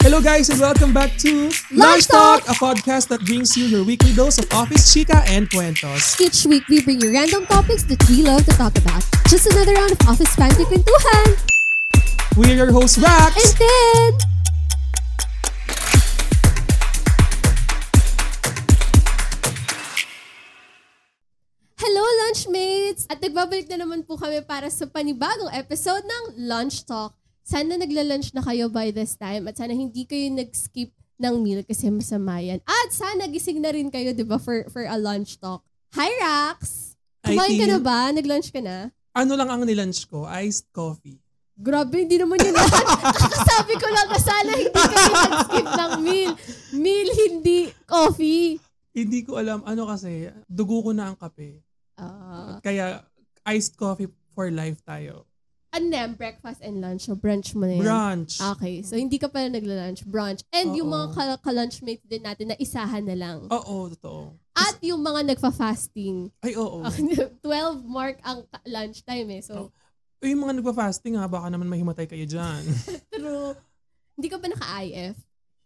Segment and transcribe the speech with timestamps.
[0.00, 2.40] Hello guys and welcome back to Lunch Talk!
[2.48, 6.16] a podcast that brings you your weekly dose of office chica and cuentos.
[6.18, 9.04] Each week, we bring you random topics that we love to talk about.
[9.28, 11.36] Just another round of Office Panty Kwentuhan!
[12.32, 13.36] We're your hosts, Rax!
[13.36, 14.12] And then,
[21.76, 23.04] Hello, lunchmates!
[23.12, 27.19] At nagbabalik na naman po kami para sa panibagong episode ng Lunch Talk.
[27.42, 31.92] Sana nagla-lunch na kayo by this time at sana hindi kayo nag-skip ng meal kasi
[31.92, 32.60] masama yan.
[32.64, 35.60] At sana gising na rin kayo, di ba, for, for a lunch talk.
[35.92, 36.94] Hi, Rax!
[37.20, 38.08] Kumain ka na ba?
[38.14, 38.88] Nag-lunch ka na?
[39.12, 40.24] Ano lang ang nilunch ko?
[40.24, 41.20] Iced coffee.
[41.60, 42.86] Grabe, hindi naman yun lahat.
[43.52, 46.32] Sabi ko lang na sana hindi kayo nag-skip ng meal.
[46.72, 48.56] Meal, hindi coffee.
[48.96, 51.60] Hindi ko alam, ano kasi, dugo ko na ang kape.
[52.00, 53.04] Ah, Kaya,
[53.44, 55.28] iced coffee for life tayo.
[55.70, 56.12] Ano yan?
[56.14, 57.06] breakfast and lunch.
[57.06, 57.82] So, brunch mo na yan.
[57.82, 58.42] Brunch.
[58.56, 60.02] Okay, so hindi ka pala nagla-lunch.
[60.04, 60.42] Brunch.
[60.50, 60.96] And yung Oo.
[60.98, 63.46] mga ka- ka-lunchmates din natin na isahan na lang.
[63.46, 64.34] Oo, totoo.
[64.52, 66.34] At yung mga nagfa-fasting.
[66.42, 66.82] Ay, oo.
[67.42, 67.46] 12
[67.86, 69.42] mark ang ka- lunchtime eh.
[69.42, 69.70] So,
[70.20, 72.60] Eh, yung mga nagpa-fasting ha, baka naman mahimatay kayo dyan.
[73.14, 73.56] true.
[74.12, 75.16] Hindi ka ba naka-IF?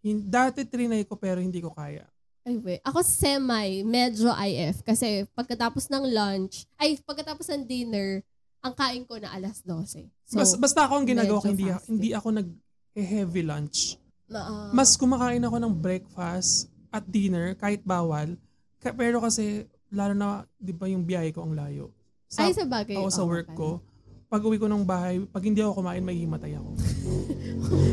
[0.05, 2.07] Dati trinay ko pero hindi ko kaya.
[2.45, 2.81] Ay, wait.
[2.85, 4.85] Ako semi, medyo IF.
[4.85, 8.21] Kasi pagkatapos ng lunch, ay, pagkatapos ng dinner,
[8.65, 10.09] ang kain ko na alas 12.
[10.25, 11.89] So, Bas, basta ako ang ginagawa ko, hindi, fasting.
[11.93, 14.01] hindi ako nag-heavy lunch.
[14.25, 18.41] na, ah, Mas kumakain ako ng breakfast at dinner kahit bawal.
[18.81, 21.93] Ka- pero kasi, lalo na, di ba yung biyahe ko ang layo.
[22.33, 22.97] Sa, ay, sa bagay.
[22.97, 23.85] ako sa oo, work ko,
[24.33, 26.71] pag uwi ko ng bahay, pag hindi ako kumain, may himatay ako.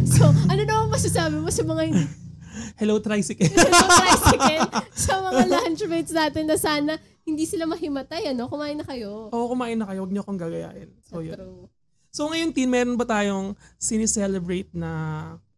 [0.08, 2.06] So, ano naman masasabi mo sa mga hindi
[2.80, 3.48] Hello, tricycle.
[4.02, 8.50] tricycle, sa mga lunchmates natin na sana hindi sila mahimatay, ano?
[8.50, 9.30] Kumain na kayo.
[9.32, 10.90] Oo, kumain na kayo, huwag niyo akong gagayain.
[11.06, 11.38] So, yun.
[11.38, 11.66] True.
[12.12, 14.92] So, ngayon, Tin, meron ba tayong sinicelebrate na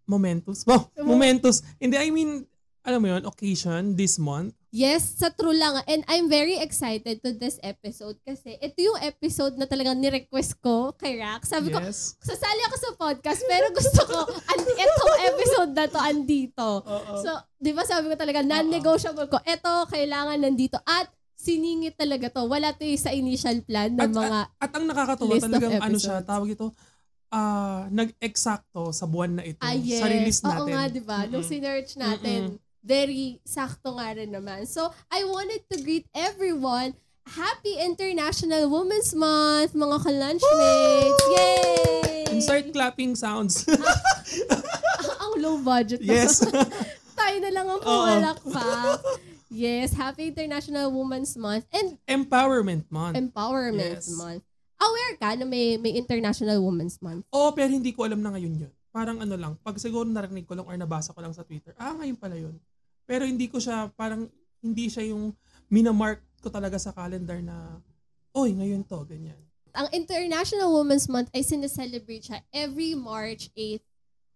[0.05, 0.61] momentous?
[0.67, 1.66] Wow, momentous.
[1.81, 2.45] Hindi, I mean,
[2.83, 4.52] alam mo yun, occasion this month.
[4.73, 5.80] Yes, sa true lang.
[5.86, 10.92] And I'm very excited to this episode kasi ito yung episode na talagang ni-request ko
[10.98, 11.54] kay Rax.
[11.54, 12.17] Sabi ko, yes.
[12.20, 16.71] sasali ako sa podcast pero gusto ko and itong episode na to andito.
[16.89, 17.14] Oo.
[17.21, 17.30] So,
[17.61, 19.38] 'di ba sabi ko talaga non-negotiable ko.
[19.45, 21.05] Ito kailangan nandito at
[21.43, 22.48] siningit talaga to.
[22.48, 25.98] Wala to yung sa initial plan ng At, mga at, at ang nakakatuwa talagang ano
[25.99, 26.71] siya, tawag ito,
[27.27, 29.59] ah nag-eksakto sa buwan na ito.
[29.59, 29.99] ah, yes.
[29.99, 30.71] Sa release Oo natin.
[30.71, 31.20] nga, 'di ba?
[31.27, 31.52] Nung Mm-mm.
[31.52, 32.39] sinearch natin,
[32.80, 34.64] very sakto nga rin naman.
[34.64, 41.23] So, I wanted to greet everyone Happy International Women's Month, mga ka-lunchmates!
[41.32, 42.27] Yay!
[42.36, 43.64] Insert clapping sounds.
[45.23, 46.43] ang low budget yes.
[47.20, 47.87] Tayo na lang ang Oo.
[47.87, 48.99] pumalakpak.
[49.53, 53.14] Yes, Happy International Women's Month and Empowerment month.
[53.15, 54.09] Empowerment Yes.
[54.17, 54.41] Month.
[54.81, 57.30] Aware ka na may, may International Women's Month?
[57.31, 58.73] Oo, pero hindi ko alam na ngayon yun.
[58.89, 61.93] Parang ano lang, pag siguro narinig ko lang or nabasa ko lang sa Twitter, ah,
[61.95, 62.58] ngayon pala yun.
[63.05, 64.27] Pero hindi ko siya, parang
[64.59, 65.31] hindi siya yung
[65.70, 67.80] minamark ko talaga sa calendar na,
[68.35, 69.37] oy, ngayon to, ganyan.
[69.73, 73.87] Ang International Women's Month ay sineselebrate siya every March 8th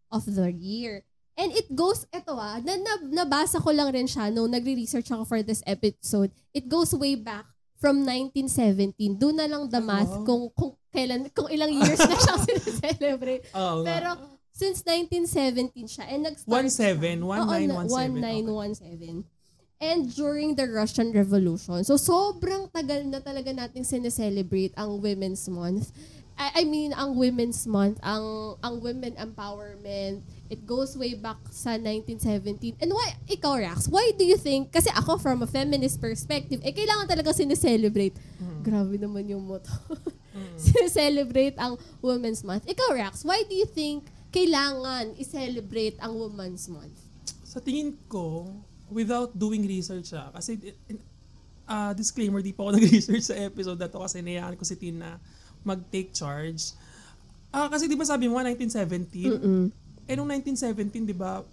[0.09, 1.03] of the year.
[1.37, 5.23] And it goes, eto ah, na, na, nabasa ko lang rin siya nung nagre-research ako
[5.23, 6.33] for this episode.
[6.49, 7.45] It goes way back
[7.77, 9.21] from 1917.
[9.21, 10.25] Doon na lang the math wow.
[10.25, 13.45] kung, kung kailan, kung ilang years na siyang sineselebrate.
[13.53, 13.85] Nga.
[13.85, 14.09] Pero
[14.49, 17.45] since 1917 siya and nag-start 17, siya.
[17.45, 17.53] Oo,
[17.85, 18.33] 1917, na-
[18.73, 19.21] 1917.
[19.77, 21.85] And during the Russian Revolution.
[21.85, 25.93] So sobrang tagal na talaga nating sineselebrate ang Women's Month.
[26.33, 31.75] I, I mean, ang Women's Month, ang ang women empowerment, it goes way back sa
[31.75, 32.79] 1917.
[32.79, 36.71] And why, ikaw Rax, why do you think, kasi ako from a feminist perspective, eh
[36.71, 38.15] kailangan talaga sineselebrate.
[38.63, 39.71] Grabe naman yung motto.
[40.59, 42.67] sineselebrate ang Women's Month.
[42.67, 46.99] Ikaw Rax, why do you think kailangan i-celebrate ang Women's Month?
[47.47, 48.51] Sa tingin ko,
[48.91, 50.59] without doing research ah, kasi
[51.67, 54.99] ah disclaimer, di pa ako nag-research sa episode na to kasi nayaan ko si Tin
[54.99, 55.19] na
[55.67, 56.75] mag-take charge.
[57.51, 59.86] Ah, kasi di ba sabi mo nga 1917?
[60.07, 61.43] Eh nung 1917, di ba,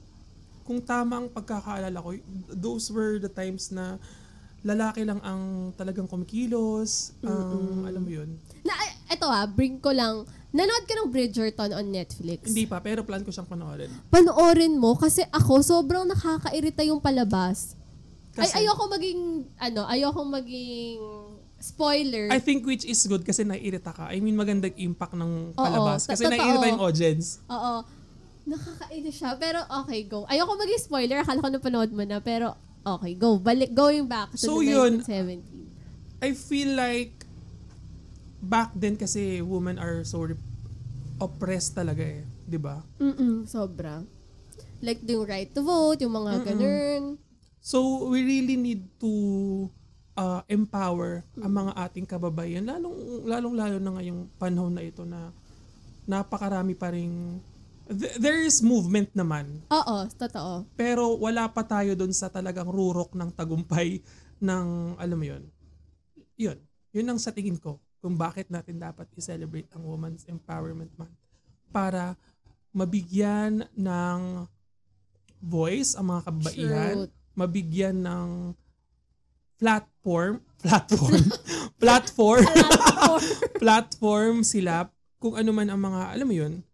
[0.63, 2.15] kung tama ang pagkakaalala ko,
[2.49, 3.99] those were the times na
[4.65, 8.31] lalaki lang ang talagang kumikilos, ang, alam mo yun.
[8.65, 8.73] Na,
[9.13, 10.25] eto ah, bring ko lang,
[10.55, 12.49] nanood ka ng Bridgerton on Netflix.
[12.49, 13.93] Hindi pa, pero plan ko siyang panoorin.
[14.09, 17.77] Panoorin mo kasi ako sobrang nakakairita yung palabas.
[18.33, 19.21] Kasi, Ay, ayoko maging,
[19.61, 20.99] ano, ayoko maging
[21.61, 22.33] spoiler.
[22.33, 24.09] I think which is good kasi naiirita ka.
[24.09, 26.09] I mean, magandang impact ng palabas.
[26.09, 27.45] ta- kasi naiirita yung audience.
[27.53, 27.85] Oo.
[28.45, 29.37] Nakakainis siya.
[29.37, 30.29] Pero okay, go.
[30.29, 31.19] Ayoko maging spoiler.
[31.25, 32.21] Akala ko napanood mo na.
[32.21, 32.53] Pero
[32.85, 33.41] okay, go.
[33.41, 35.01] Balik, going back to So, the yun.
[35.01, 36.25] 1917.
[36.25, 37.13] I feel like
[38.45, 40.25] back then kasi women are so
[41.21, 42.25] oppressed talaga eh.
[42.45, 42.85] 'di ba?
[43.01, 44.05] Mm-mm, sobra.
[44.85, 46.49] Like yung right to vote, yung mga Mm-mm.
[46.49, 47.03] ganun.
[47.65, 49.09] So, we really need to
[50.15, 55.33] uh, empower ang mga ating kababayan, lalong, lalong-lalo na ngayong panahon na ito na
[56.05, 57.41] napakarami pa rin
[57.89, 59.61] th- there is movement naman.
[59.69, 60.65] Oo, totoo.
[60.75, 64.01] pero wala pa tayo doon sa talagang rurok ng tagumpay
[64.41, 65.45] ng alam mo yun?
[66.37, 66.59] Yun.
[66.95, 71.17] Yun ang sa tingin ko kung bakit natin dapat i-celebrate ang Women's Empowerment Month
[71.73, 72.15] para
[72.75, 74.45] mabigyan ng
[75.41, 76.97] voice ang mga kababaihan
[77.35, 78.29] mabigyan ng
[79.59, 81.23] platform platform.
[81.85, 82.49] Platform.
[83.63, 84.89] Platform sila
[85.21, 86.65] kung ano man ang mga alam mo yun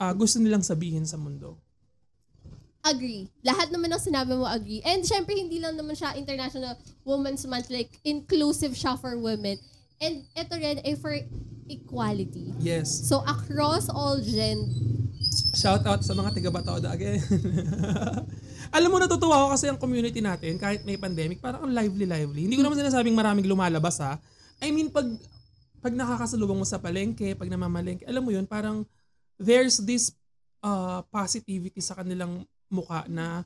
[0.00, 1.60] ah, gusto nilang sabihin sa mundo
[2.80, 3.28] Agree.
[3.44, 4.80] Lahat naman ng sinabi mo, agree.
[4.88, 7.68] And syempre, hindi lang naman siya International Women's Month.
[7.68, 9.60] Like, inclusive siya for women.
[10.00, 11.12] And ito rin ay for
[11.68, 12.56] equality.
[12.56, 14.64] yes So, across all gen,
[15.54, 17.22] shout out sa mga tiga Batoda again
[18.76, 22.50] alam mo natutuwa ako kasi ang community natin kahit may pandemic parang ang lively lively
[22.50, 24.18] hindi ko naman sinasabing maraming lumalabas ha
[24.58, 25.06] I mean pag
[25.78, 28.82] pag nakakasalubong mo sa palengke pag namamalengke alam mo yun parang
[29.40, 30.12] there's this
[30.60, 33.42] uh, positivity sa kanilang muka na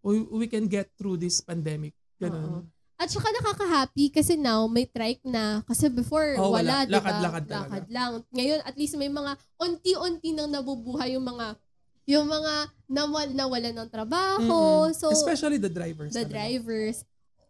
[0.00, 2.64] we, we can get through this pandemic ganun
[2.94, 5.66] At saka nakaka-happy kasi now may trike na.
[5.66, 6.86] Kasi before, Oh, wala, wala.
[6.86, 7.02] di ba?
[7.02, 7.66] Lakad-lakad talaga.
[7.66, 8.12] Lakad lang.
[8.30, 11.58] Ngayon, at least may mga unti-unti nang nabubuhay yung mga
[12.06, 12.54] yung mga
[12.86, 14.86] nawal, nawalan ng trabaho.
[14.86, 14.94] Mm-mm.
[14.94, 16.38] So, especially the drivers the talaga.
[16.38, 16.96] drivers.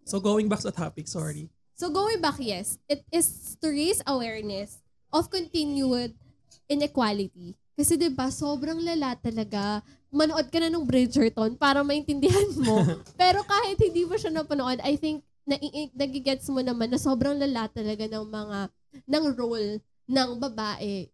[0.08, 4.80] so going back sa topic sorry So going back, yes, it is to raise awareness
[5.12, 6.16] of continued
[6.70, 7.58] inequality.
[7.75, 9.82] Kasi 'di ba sobrang lala talaga.
[10.15, 12.79] Manood ka na ng Bridgerton para maintindihan mo.
[13.21, 15.59] Pero kahit hindi mo siya napanood, I think na
[15.93, 18.59] nagigets mo naman na sobrang lala talaga ng mga
[19.05, 21.11] ng role ng babae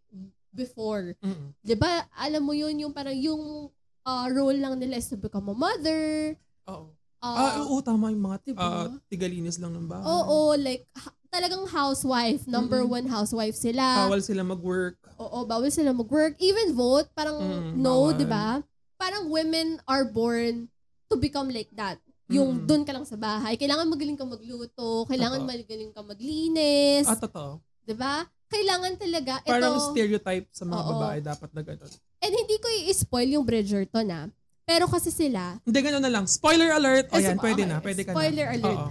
[0.53, 1.17] before.
[1.25, 1.57] Mm-mm.
[1.65, 2.05] 'Di ba?
[2.21, 3.73] Alam mo 'yun yung parang yung
[4.05, 6.37] uh, role lang nila is to become a mother.
[6.69, 8.65] oo Uh, ah oo tama yung mga diba?
[8.65, 12.93] ah, tigalinis lang ng bahay Oo, like ha- talagang housewife, number Mm-mm.
[12.93, 14.05] one housewife sila.
[14.05, 16.35] bawal sila mag-work Oo, bawal sila mag-work.
[16.39, 18.61] Even vote, parang Mm, no, di ba?
[18.97, 20.67] Parang women are born
[21.07, 21.97] to become like that.
[22.27, 22.65] Yung Mm.
[22.65, 23.55] doon ka lang sa bahay.
[23.55, 25.05] Kailangan magaling ka magluto.
[25.07, 25.51] Kailangan Totoo.
[25.51, 27.05] magaling ka maglinis.
[27.05, 28.23] ah totoo di ba?
[28.47, 29.35] Kailangan talaga.
[29.41, 30.91] Ito, parang stereotype sa mga Oo.
[30.93, 31.91] babae dapat na gano'n
[32.21, 34.27] and hindi ko i-spoil yung Bridgerton ah.
[34.63, 37.77] Pero kasi sila, hindi gano'n na lang spoiler alert o yan so- pwede okay, na
[37.81, 38.79] pwede ka spoiler na alert.
[38.79, 38.91] Oo.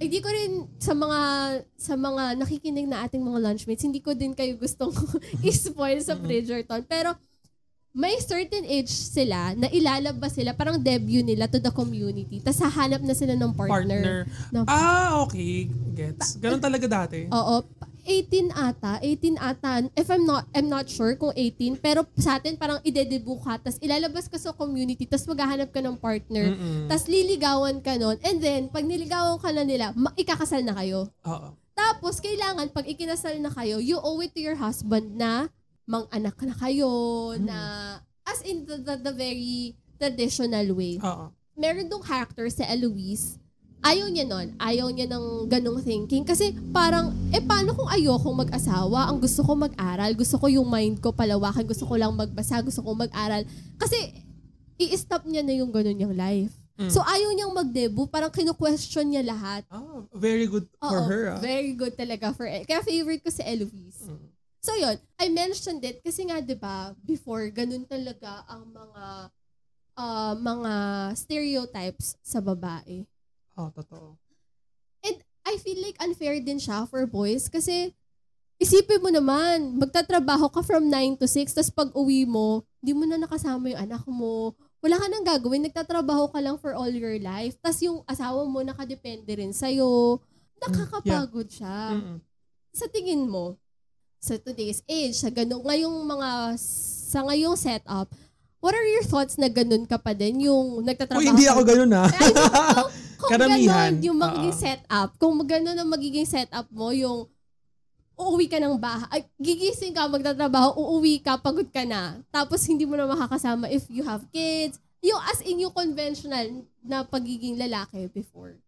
[0.00, 1.20] Hindi ko rin sa mga
[1.76, 4.96] sa mga nakikinig na ating mga lunchmates, hindi ko din kayo gustong
[5.44, 6.80] i-spoil sa Bridgerton.
[6.88, 7.12] Pero
[7.92, 12.40] may certain age sila na ilalabas sila, parang debut nila to the community.
[12.40, 13.76] Tapos hahanap na sila ng partner.
[13.76, 14.16] partner
[14.54, 17.60] Na- ah okay gets gano'n talaga dati Oo.
[18.10, 22.58] 18 ata, 18 ata, if I'm not, I'm not sure kung 18, pero sa atin
[22.58, 26.90] parang idedebu ka, tapos ilalabas ka sa community, tapos maghahanap ka ng partner, Mm-mm.
[26.90, 31.06] tapos liligawan ka nun, and then, pag niligawan ka na nila, ma- ikakasal na kayo.
[31.22, 35.48] oo Tapos, kailangan, pag ikinasal na kayo, you owe it to your husband na
[35.86, 36.90] mang-anak na kayo,
[37.38, 37.56] na,
[38.26, 40.98] as in the, the, the very traditional way.
[40.98, 43.38] oo Meron dong character si Eloise,
[43.80, 44.54] ayaw niya nun.
[44.60, 46.24] Ayaw niya ng ganong thinking.
[46.24, 49.08] Kasi parang, eh paano kung ayokong mag-asawa?
[49.08, 50.12] Ang gusto ko mag-aral.
[50.14, 51.64] Gusto ko yung mind ko palawakan.
[51.64, 52.60] Gusto ko lang magbasa.
[52.60, 53.44] Gusto ko mag-aral.
[53.80, 54.12] Kasi,
[54.80, 56.54] i-stop niya na yung ganon niyang life.
[56.80, 56.88] Mm.
[56.88, 58.08] So, ayaw niyang mag-debut.
[58.08, 59.68] Parang kinu-question niya lahat.
[59.68, 63.44] ah very good for Oo, her ah Very good talaga for Kaya favorite ko si
[63.44, 64.08] Eloise.
[64.08, 64.30] Mm.
[64.60, 69.04] So yun, I mentioned it kasi nga 'di ba, before ganun talaga ang mga
[69.96, 70.72] ah, mga
[71.16, 73.08] stereotypes sa babae.
[73.56, 74.18] Oh totoo
[75.00, 75.16] And
[75.48, 77.96] I feel like unfair din siya for boys kasi
[78.60, 83.08] isipin mo naman, magtatrabaho ka from 9 to 6 tapos pag uwi mo, di mo
[83.08, 84.52] na nakasama yung anak mo.
[84.84, 87.56] Wala ka nang gagawin, nagtatrabaho ka lang for all your life.
[87.64, 90.20] Tapos yung asawa mo nakadepende rin sa'yo.
[90.60, 92.20] Nakakapagod siya Mm-mm.
[92.68, 93.56] sa tingin mo,
[94.20, 96.28] sa today's age, sa ganun, ngayong mga,
[97.08, 98.12] sa ngayong setup,
[98.60, 100.44] what are your thoughts na ganun ka pa din?
[100.44, 102.99] Yung nagtatrabaho Uy, hindi ako gano'n ah I know
[103.30, 103.92] Karamihan.
[103.94, 104.60] ganun yung magiging Oo.
[104.60, 105.08] setup.
[105.16, 107.30] Kung ganun ang magiging setup mo, yung
[108.14, 112.20] uuwi ka ng bahay, ay, gigising ka, magtatrabaho, uuwi ka, pagod ka na.
[112.28, 114.76] Tapos hindi mo na makakasama if you have kids.
[115.00, 116.44] Yung as in yung conventional
[116.84, 118.60] na pagiging lalaki before.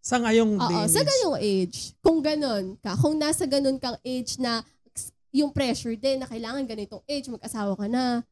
[0.00, 1.08] sa ngayong Oo, day sa and age.
[1.10, 1.78] ganyong age.
[2.00, 4.64] Kung ganon ka, kung nasa ganon kang age na
[5.28, 8.24] yung pressure din na kailangan ganitong age, mag-asawa ka na,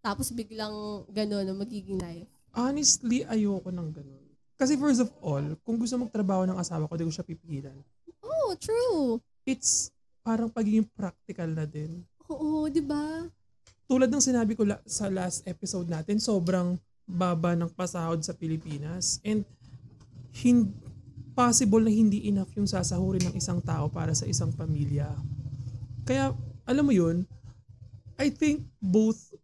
[0.00, 0.70] tapos biglang
[1.10, 2.30] ganon ang magiging life.
[2.50, 4.24] honestly ayoko ng ganun
[4.60, 7.76] kasi first of all kung gusto magtrabaho ng asawa ko di ko siya pipigilan
[8.20, 9.16] Oh, true.
[9.48, 9.88] it's
[10.20, 13.24] parang pagiging practical na din Oo, di ba?
[13.90, 19.18] tulad ng sinabi ko la- sa last episode natin, sobrang baba ng pasahod sa Pilipinas.
[19.26, 19.42] And
[20.30, 20.70] hin-
[21.34, 25.10] possible na hindi enough yung sasahurin ng isang tao para sa isang pamilya.
[26.06, 26.30] Kaya,
[26.62, 27.26] alam mo yun,
[28.14, 29.34] I think both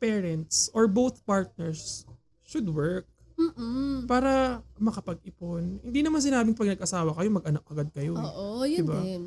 [0.00, 2.08] parents or both partners
[2.40, 3.09] should work
[3.40, 4.04] Mm-mm.
[4.04, 5.80] para makapag-ipon.
[5.80, 8.12] Hindi naman sinabing pag nag-asawa kayo, mag-anak agad kayo.
[8.12, 8.22] eh.
[8.22, 9.00] Oo, yun Diba?
[9.00, 9.22] din.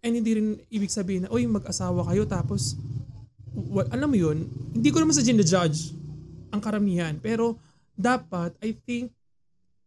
[0.00, 2.78] And hindi rin ibig sabihin na, oy, mag-asawa kayo tapos,
[3.52, 5.92] wa- alam mo yun, hindi ko naman sa judge
[6.48, 7.18] ang karamihan.
[7.18, 7.58] Pero,
[7.92, 9.10] dapat, I think,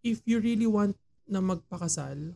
[0.02, 0.94] if you really want
[1.26, 2.36] na magpakasal,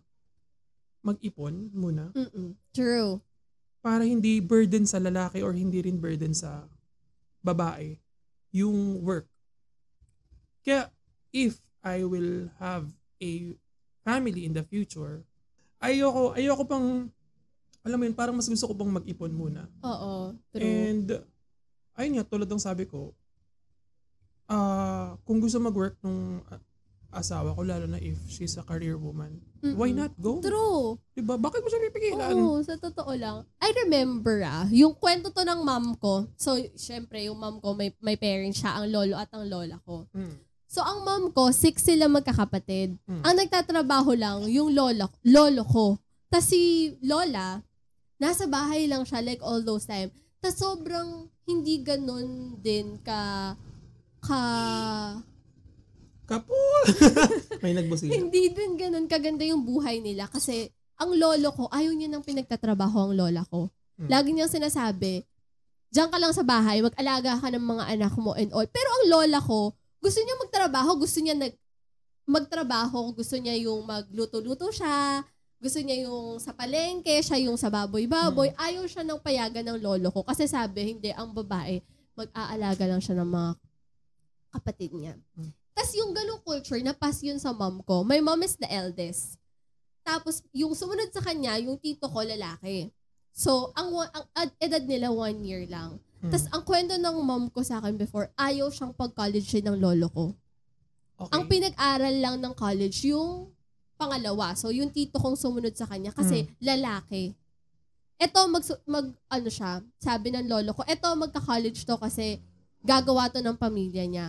[1.01, 2.57] mag-ipon muna Mm-mm.
[2.73, 3.21] True.
[3.77, 6.65] para hindi burden sa lalaki or hindi rin burden sa
[7.43, 7.93] babae
[8.49, 9.27] yung work.
[10.65, 10.89] Kaya,
[11.35, 12.87] if I will have
[13.19, 13.51] a
[14.07, 15.27] family in the future,
[15.83, 17.11] ayoko, ayoko pang,
[17.83, 19.67] alam mo yun, parang mas gusto ko pang mag-ipon muna.
[19.83, 20.31] Oo.
[20.55, 20.63] True.
[20.63, 21.07] And,
[21.99, 23.11] ayun nga, tulad ng sabi ko,
[24.45, 26.45] ah kung gusto mag-work nung
[27.15, 30.03] asawa ko, lalo na if she's a career woman, why Mm-mm.
[30.03, 30.43] not go?
[30.43, 30.99] True.
[31.15, 31.39] Diba?
[31.39, 32.35] Bakit mo siya pipigilan?
[32.35, 33.47] Oo, sa totoo lang.
[33.63, 36.27] I remember ah, yung kwento to ng mom ko.
[36.35, 40.11] So, syempre, yung mom ko, may, may parents siya, ang lolo at ang lola ko.
[40.11, 40.44] Mm.
[40.75, 42.99] So, ang mom ko, six sila magkakapatid.
[43.07, 43.23] Mm.
[43.23, 45.95] Ang nagtatrabaho lang, yung lolo, lolo ko.
[46.27, 47.63] Tapos si lola,
[48.19, 50.11] nasa bahay lang siya, like all those time.
[50.43, 53.55] Tapos sobrang hindi ganun din ka,
[54.19, 54.43] ka,
[56.27, 56.83] Kapul!
[57.63, 58.11] May nagbusina.
[58.11, 60.27] hindi din ganun kaganda yung buhay nila.
[60.27, 60.67] Kasi
[60.99, 63.71] ang lolo ko, ayaw niya nang pinagtatrabaho ang lola ko.
[63.95, 64.11] Mm.
[64.11, 65.23] Lagi niyang sinasabi,
[65.87, 68.67] diyan ka lang sa bahay, mag-alaga ka ng mga anak mo and all.
[68.67, 69.71] Pero ang lola ko,
[70.05, 71.57] gusto niya magtrabaho, gusto niya nag
[72.29, 75.25] magtrabaho, gusto niya yung magluto-luto siya,
[75.57, 78.53] gusto niya yung sa palengke, siya yung sa baboy-baboy.
[78.53, 81.81] Ayaw siya ng payagan ng lolo ko kasi sabi, hindi, ang babae,
[82.13, 83.51] mag-aalaga lang siya ng mga
[84.57, 85.13] kapatid niya.
[85.37, 85.49] Hmm.
[85.73, 88.05] Tapos yung ganong culture, napas yun sa mom ko.
[88.05, 89.41] My mom is the eldest.
[90.05, 92.93] Tapos yung sumunod sa kanya, yung tito ko, lalaki.
[93.35, 95.99] So, ang, ang ad- edad nila one year lang.
[96.25, 96.31] Mm.
[96.33, 100.09] Tapos ang kwento ng mom ko sa akin before, ayaw siyang pag-college din ng lolo
[100.09, 100.25] ko.
[101.21, 101.33] okay.
[101.37, 103.53] Ang pinag-aral lang ng college, yung
[103.95, 104.57] pangalawa.
[104.57, 107.37] So, yung tito kong sumunod sa kanya kasi lalaki.
[108.17, 112.41] Ito, mag, mag, ano siya, sabi ng lolo ko, ito, magka-college to kasi
[112.83, 114.27] gagawa to ng pamilya niya.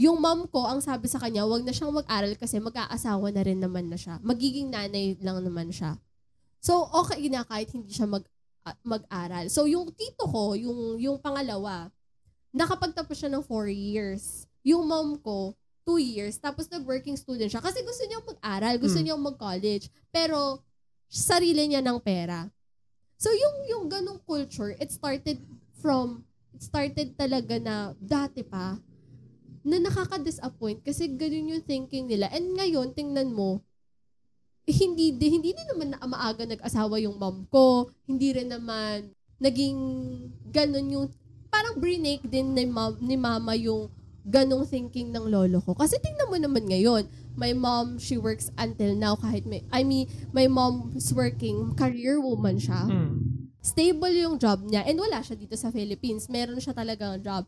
[0.00, 3.60] Yung mom ko, ang sabi sa kanya, wag na siyang mag-aral kasi mag-aasawa na rin
[3.60, 4.16] naman na siya.
[4.24, 6.00] Magiging nanay lang naman siya.
[6.60, 8.24] So, okay na kahit hindi siya mag,
[8.82, 9.46] mag-aral.
[9.48, 11.88] So, yung tito ko, yung, yung pangalawa,
[12.50, 14.46] nakapagtapos siya ng four years.
[14.66, 15.54] Yung mom ko,
[15.86, 17.64] two years, tapos nag-working student siya.
[17.64, 19.04] Kasi gusto niya mag-aral, gusto Mm.
[19.06, 19.84] niya mag-college.
[20.12, 20.60] Pero,
[21.10, 22.46] sarili niya ng pera.
[23.18, 25.42] So, yung, yung ganong culture, it started
[25.80, 26.24] from,
[26.54, 28.78] it started talaga na dati pa,
[29.60, 32.32] na nakaka-disappoint kasi ganun yung thinking nila.
[32.32, 33.60] And ngayon, tingnan mo,
[34.64, 37.90] eh, hindi, di, hindi din naman na maaga nag-asawa yung mom ko.
[38.04, 39.78] Hindi rin naman naging
[40.48, 41.06] ganun yung,
[41.48, 43.88] parang brinake din ni, mom, ni mama yung
[44.22, 45.72] ganong thinking ng lolo ko.
[45.72, 50.06] Kasi tingnan mo naman ngayon, my mom, she works until now kahit may, I mean,
[50.30, 53.12] my mom's working, career woman siya Mm.
[53.60, 56.28] stable yung job niya and wala siya dito sa Philippines.
[56.28, 57.44] Meron siya talagang job.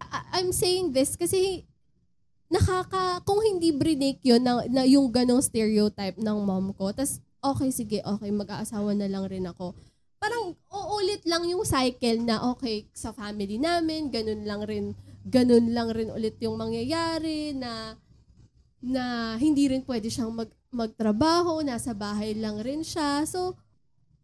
[0.00, 1.64] I- I'm saying this kasi
[2.54, 7.74] nakaka, kung hindi brinake yun na, na yung ganong stereotype ng mom ko, tas okay,
[7.74, 9.74] sige, okay, mag-aasawa na lang rin ako.
[10.22, 14.84] Parang uulit lang yung cycle na okay, sa family namin, ganun lang rin,
[15.26, 17.98] ganun lang rin ulit yung mangyayari na
[18.84, 23.24] na hindi rin pwede siyang mag, magtrabaho, nasa bahay lang rin siya.
[23.24, 23.56] So,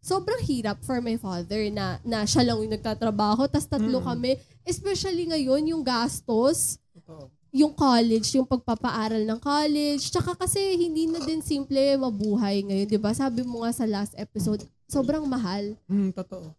[0.01, 4.07] sobrang hirap for my father na, na siya lang yung nagtatrabaho, tas tatlo Mm.
[4.07, 4.33] kami.
[4.65, 7.33] Especially ngayon, yung gastos, Totoo.
[7.50, 10.11] Yung college, yung pagpapaaral ng college.
[10.11, 13.11] Tsaka kasi hindi na din simple mabuhay ngayon, di ba?
[13.11, 15.75] Sabi mo nga sa last episode, sobrang mahal.
[15.90, 16.54] Mm, totoo.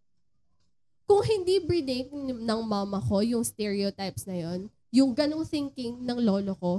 [1.07, 6.55] Kung hindi brinake ng mama ko yung stereotypes na yon, yung ganong thinking ng lolo
[6.59, 6.71] ko,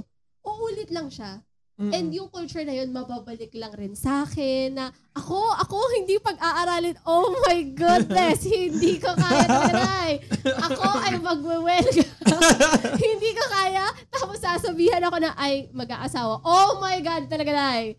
[0.45, 1.41] uulit lang siya.
[1.73, 1.89] Mm-mm.
[1.89, 6.93] And yung culture na yun, mababalik lang rin sa akin na ako, ako hindi pag-aaralin.
[7.01, 10.21] Oh my goodness, hindi ko kaya tagay.
[10.69, 12.05] Ako ay magwewelga.
[13.09, 13.89] hindi ko kaya.
[14.13, 16.45] Tapos sasabihan ako na ay mag-aasawa.
[16.45, 17.89] Oh my God, talaga na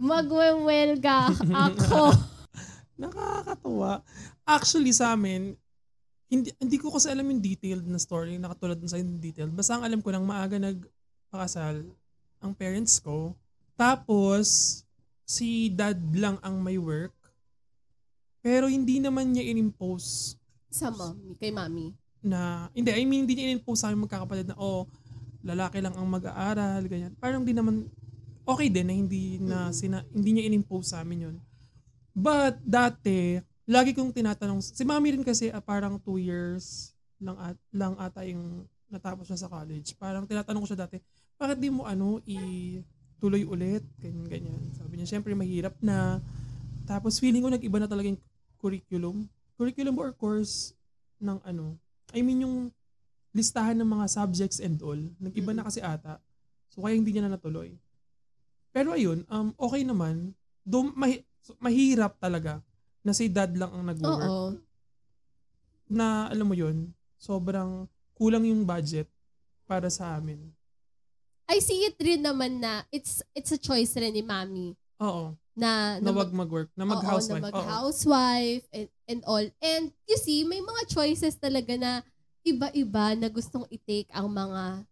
[0.00, 2.16] Magwewelga ako.
[3.04, 4.00] Nakakatuwa.
[4.48, 5.52] Actually sa amin,
[6.32, 9.52] hindi, hindi ko kasi alam yung detailed na story na katulad sa yung detailed.
[9.52, 11.84] Basta ang alam ko nang maaga nagpakasal
[12.40, 13.36] ang parents ko.
[13.76, 14.80] Tapos,
[15.24, 17.14] si dad lang ang may work.
[18.40, 20.34] Pero hindi naman niya in-impose
[20.72, 21.92] Sa mommy, kay mami.
[22.24, 24.88] na, hindi, I mean, hindi niya in-impose sa amin magkakapatid na, oh,
[25.40, 27.12] lalaki lang ang mag-aaral, ganyan.
[27.16, 27.88] Parang di naman,
[28.44, 31.36] okay din na hindi na sina, hindi niya in-impose sa amin yun.
[32.12, 36.92] But dati, lagi kong tinatanong, si mami rin kasi ah, parang two years
[37.22, 39.94] lang, at, lang ata yung natapos siya sa college.
[39.96, 40.98] Parang tinatanong ko siya dati,
[41.40, 43.80] bakit di mo ano, i-tuloy ulit?
[43.96, 44.62] Ganyan, ganyan.
[44.76, 46.20] Sabi niya, syempre mahirap na.
[46.84, 48.20] Tapos feeling ko nag-iba na talaga yung
[48.60, 49.24] curriculum.
[49.56, 50.76] Curriculum or course
[51.16, 51.80] ng ano.
[52.12, 52.56] I mean yung
[53.32, 55.00] listahan ng mga subjects and all.
[55.16, 56.20] Nag-iba na kasi ata.
[56.68, 57.72] So kaya hindi niya na natuloy.
[58.76, 60.36] Pero ayun, um, okay naman.
[60.60, 61.24] Do, mahi-
[61.56, 62.60] mahirap talaga
[63.00, 64.28] na si dad lang ang nag-work.
[64.28, 64.44] Oo.
[65.88, 69.08] Na alam mo yun, sobrang kulang yung budget
[69.64, 70.59] para sa amin.
[71.50, 75.34] I see it rin naman na it's it's a choice rin ni mami Oo.
[75.52, 76.70] na Na na wag mag-work.
[76.72, 77.42] Na Oo, mag-housewife.
[77.42, 77.58] na Oo.
[77.58, 79.42] mag-housewife and, and all.
[79.60, 82.06] And you see, may mga choices talaga na
[82.42, 84.86] iba-iba na gustong i-take ang mga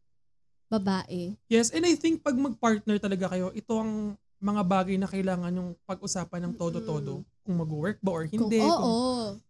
[0.69, 1.33] babae.
[1.47, 5.73] Yes, and I think pag mag-partner talaga kayo, ito ang mga bagay na kailangan yung
[5.83, 7.25] pag-usapan ng todo-todo.
[7.41, 8.61] Kung mag-work ba or hindi.
[8.61, 8.79] Kung, oo.
[8.79, 9.41] kung-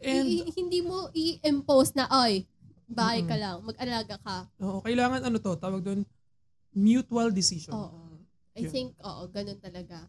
[0.00, 2.46] and I- hindi mo i-impose na, oy,
[2.86, 3.42] bahay ka Mm-mm.
[3.42, 4.36] lang, mag-alaga ka.
[4.58, 6.00] oo, kailangan ano to, tawag doon,
[6.74, 7.72] mutual decision.
[7.72, 8.20] Oo.
[8.54, 8.70] I Yun.
[8.70, 10.06] think, oo, ganun talaga.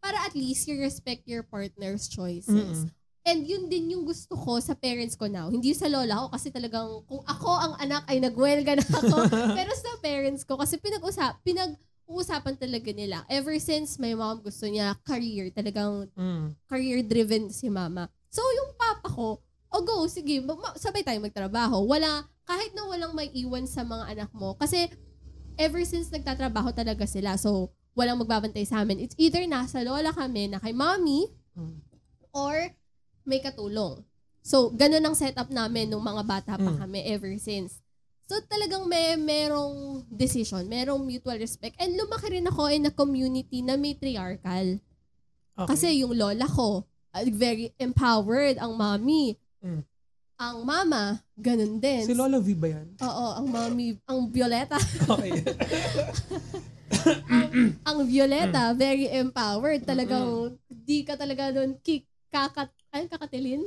[0.00, 2.84] Para at least you respect your partner's choices.
[2.84, 2.92] Mm-mm.
[3.20, 5.52] And yun din yung gusto ko sa parents ko now.
[5.52, 9.28] Hindi sa lola ko kasi talagang kung ako ang anak ay nagwelga na ako.
[9.60, 13.20] Pero sa parents ko kasi pinag-usap, pinag-uusapan talaga nila.
[13.28, 16.56] Ever since my mom gusto niya career, talagang Mm.
[16.64, 18.08] career-driven si mama.
[18.32, 19.40] So yung papa ko,
[19.70, 21.84] o go, sige, mag- sabay tayo magtrabaho.
[21.84, 24.56] Wala, kahit na walang may iwan sa mga anak mo.
[24.56, 24.88] Kasi
[25.60, 27.36] ever since nagtatrabaho talaga sila.
[27.36, 29.04] So, walang magbabantay sa amin.
[29.04, 31.76] It's either nasa lola kami na kay mommy Mm.
[32.32, 32.72] or
[33.28, 34.00] may katulong.
[34.40, 36.80] So, ganun ang setup namin nung mga bata pa Mm.
[36.80, 37.76] kami ever since.
[38.24, 41.76] So, talagang may merong decision, merong mutual respect.
[41.76, 44.78] And lumaki rin ako in a community na matriarchal.
[45.58, 45.68] Okay.
[45.68, 49.34] Kasi yung lola ko, uh, very empowered ang mommy.
[49.60, 49.82] Mm.
[50.40, 52.00] Ang mama, ganun din.
[52.00, 52.96] si Lola V ba yan?
[52.96, 55.36] Oo, ang mommy, ang Violeta, Okay.
[57.88, 59.84] ang Violeta, very empowered.
[59.84, 63.60] Talagang, di ka talaga doon kick, kakat, ay, kakatilin?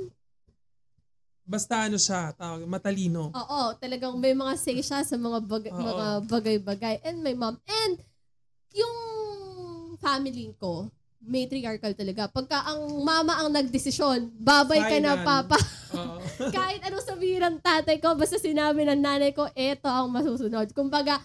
[1.46, 3.30] Basta ano siya, tawag, matalino.
[3.30, 5.78] Oo, talagang may mga say siya sa mga bag- Oo.
[5.78, 7.06] mga bagay-bagay.
[7.06, 7.62] And my mom.
[7.64, 8.02] And
[8.74, 8.96] yung
[10.00, 10.90] family ko,
[11.24, 12.28] matriarchal talaga.
[12.28, 15.26] Pagka ang mama ang nagdesisyon, babay ka na Final.
[15.26, 15.58] papa.
[16.56, 20.68] Kahit anong sabihin ng tatay ko, basta sinabi ng nanay ko, eto ang masusunod.
[20.76, 21.24] Kumbaga,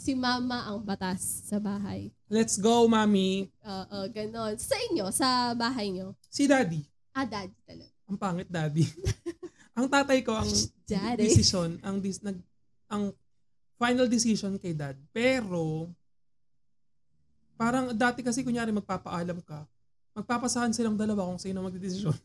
[0.00, 2.10] si mama ang batas sa bahay.
[2.26, 3.52] Let's go, mami.
[3.62, 4.56] Oo, ganon.
[4.58, 6.16] Sa inyo, sa bahay nyo.
[6.26, 6.82] Si daddy.
[7.14, 7.92] Ah, daddy talaga.
[8.08, 8.84] Ang pangit daddy.
[9.78, 10.50] ang tatay ko ang
[10.88, 11.28] Daddy.
[11.28, 12.38] decision, ang dis, nag
[12.86, 13.12] ang
[13.76, 14.96] final decision kay dad.
[15.12, 15.92] Pero
[17.56, 19.64] parang dati kasi kunyari magpapaalam ka,
[20.12, 22.12] magpapasahan silang dalawa kung sino magdedesisyon.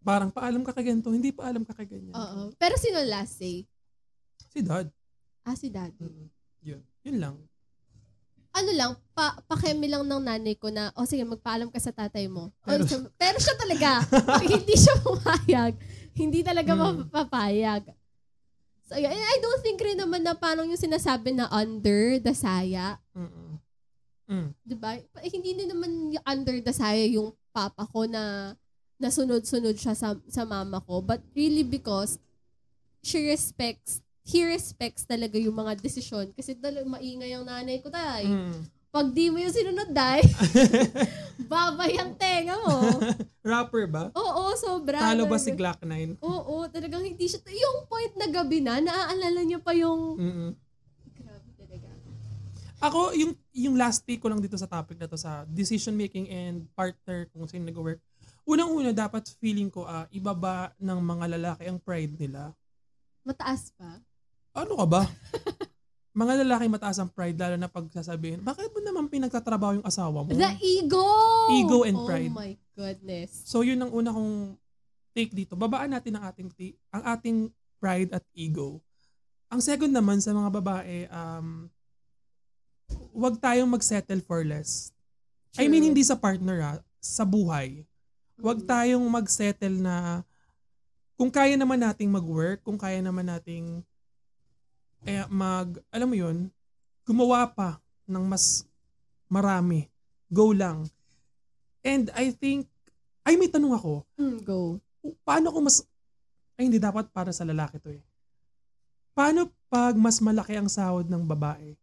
[0.00, 2.14] Parang paalam ka kay ganito, hindi paalam ka kay ganyan.
[2.14, 2.54] Oo.
[2.54, 3.66] Pero sino last say?
[4.46, 4.86] Si dad.
[5.42, 5.98] Ah, si daddy.
[5.98, 6.30] Mm-mm.
[6.62, 6.82] Yun.
[7.02, 7.36] Yun lang.
[8.52, 12.24] ano lang, pa, pakeme lang ng nanay ko na, o sige, magpaalam ka sa tatay
[12.24, 12.48] mo.
[12.62, 14.00] O, Pero- so- pero siya talaga,
[14.48, 15.74] hindi siya pumayag.
[16.14, 16.80] Hindi talaga Mm.
[17.04, 17.82] mapapayag.
[18.86, 19.10] So, yun.
[19.10, 23.02] And I don't think rin naman na parang yung sinasabi na under the saya.
[23.10, 23.58] Mm-mm.
[24.30, 24.48] Mm.
[24.62, 25.02] Diba?
[25.22, 28.54] Eh, Hindi din naman under the saya yung papa ko na
[29.02, 31.02] nasunod-sunod siya sa, sa mama ko.
[31.02, 32.22] But really because
[33.02, 36.30] she respects, he respects talaga yung mga desisyon.
[36.34, 38.22] Kasi talagang maingay ang nanay ko tay.
[38.26, 38.75] Mm.
[38.96, 40.24] Pag di mo yung sinunod, day,
[41.52, 42.96] babay ang tenga mo.
[43.44, 44.08] Rapper ba?
[44.16, 44.96] Oo, sobra.
[45.12, 46.16] Talo ba si Glock 9?
[46.24, 47.44] Oo, talagang hindi siya.
[47.44, 50.16] Yung point na gabi na, naaalala niya pa yung...
[50.16, 50.50] Mm-mm.
[51.12, 51.92] Grabe talaga.
[52.80, 56.32] Ako, yung, yung last take ko lang dito sa topic na to sa decision making
[56.32, 58.00] and partner kung sino nag-work.
[58.48, 62.48] Unang-una, dapat feeling ko, ah, ibaba ng mga lalaki ang pride nila.
[63.28, 64.00] Mataas pa.
[64.56, 65.02] Ano ka ba?
[66.16, 70.24] mga lalaki mataas ang pride, lalo na pag sasabihin, bakit mo naman pinagtatrabaho yung asawa
[70.24, 70.32] mo?
[70.32, 71.04] The ego!
[71.52, 72.32] Ego and pride.
[72.32, 73.44] Oh my goodness.
[73.44, 74.56] So, yun ang una kong
[75.12, 75.52] take dito.
[75.52, 78.80] Babaan natin ang ating, ti- ang ating pride at ego.
[79.52, 81.68] Ang second naman sa mga babae, um,
[83.12, 84.96] huwag tayong mag-settle for less.
[85.60, 85.88] I mean, True.
[85.92, 87.84] hindi sa partner ha, sa buhay.
[88.40, 88.68] Huwag Mm.
[88.68, 90.24] tayong mag-settle na
[91.16, 93.84] kung kaya naman nating mag-work, kung kaya naman nating
[95.06, 96.50] eh, mag, alam mo yun,
[97.02, 98.66] gumawa pa ng mas
[99.26, 99.86] marami.
[100.26, 100.86] Go lang.
[101.80, 102.66] And I think,
[103.22, 104.78] ay may tanong ako, Mm, go.
[105.22, 105.86] paano kung mas,
[106.54, 108.02] ay hindi dapat para sa lalaki to eh.
[109.12, 111.74] Paano pag mas malaki ang sahod ng babae.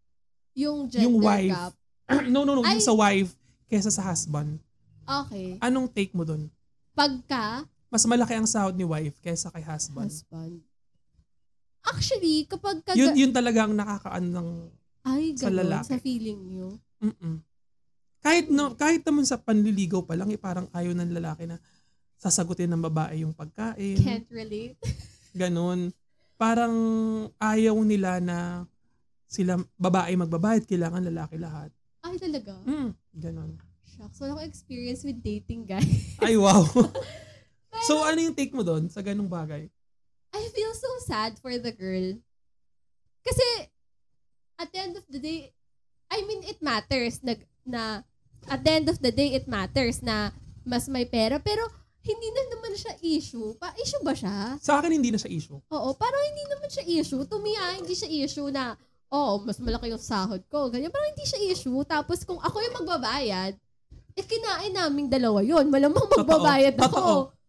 [0.53, 1.51] Yung gender Yung wife.
[1.51, 1.73] gap.
[2.29, 2.61] no, no, no.
[2.61, 2.77] Ay.
[2.77, 3.31] Yung sa wife
[3.65, 4.59] kesa sa husband.
[5.03, 5.57] Okay.
[5.59, 6.47] Anong take mo dun?
[6.93, 10.09] Pagka Mas malaki ang sahod ni wife kesa kay husband.
[10.09, 10.61] husband.
[11.83, 14.49] Actually, kapag kaga- Yun, yun talaga ang nakakaano ng...
[15.03, 15.87] ay, sa ganun, lalaki.
[15.91, 16.69] sa feeling nyo.
[17.03, 17.43] Mm-mm.
[18.23, 21.59] Kahit, no, kahit naman sa panliligaw pa lang, eh, parang ayaw ng lalaki na
[22.15, 23.99] sasagutin ng babae yung pagkain.
[23.99, 24.79] Can't relate.
[25.35, 25.91] Ganon.
[26.39, 26.75] Parang
[27.35, 28.63] ayaw nila na
[29.27, 31.73] sila babae magbabayad, kailangan lalaki lahat.
[32.05, 32.53] Ay, talaga?
[32.67, 33.51] Mm, ganon.
[33.87, 36.19] Shucks, wala akong experience with dating, guys.
[36.21, 36.61] Ay, wow.
[37.87, 39.71] so, ano yung take mo doon sa ganong bagay?
[40.33, 42.17] I feel so sad for the girl.
[43.21, 43.69] Kasi,
[44.57, 45.53] at the end of the day,
[46.09, 48.01] I mean, it matters na, na
[48.49, 50.33] at the end of the day, it matters na
[50.65, 51.37] mas may pera.
[51.37, 51.69] Pero,
[52.03, 53.55] hindi na naman siya issue.
[53.55, 54.59] Pa, issue ba siya?
[54.59, 55.55] Sa akin, hindi na siya issue.
[55.55, 57.23] Oo, parang hindi naman siya issue.
[57.23, 58.75] To me, ah, hindi siya issue na,
[59.07, 60.67] oh, mas malaki yung sahod ko.
[60.67, 61.79] Ganyan, parang hindi siya issue.
[61.87, 63.55] Tapos, kung ako yung magbabayad,
[64.13, 65.71] eh, kinain naming dalawa yun.
[65.71, 66.85] Malamang magbabayad Totoo.
[66.85, 67.01] ako.
[67.01, 67.42] Totoo.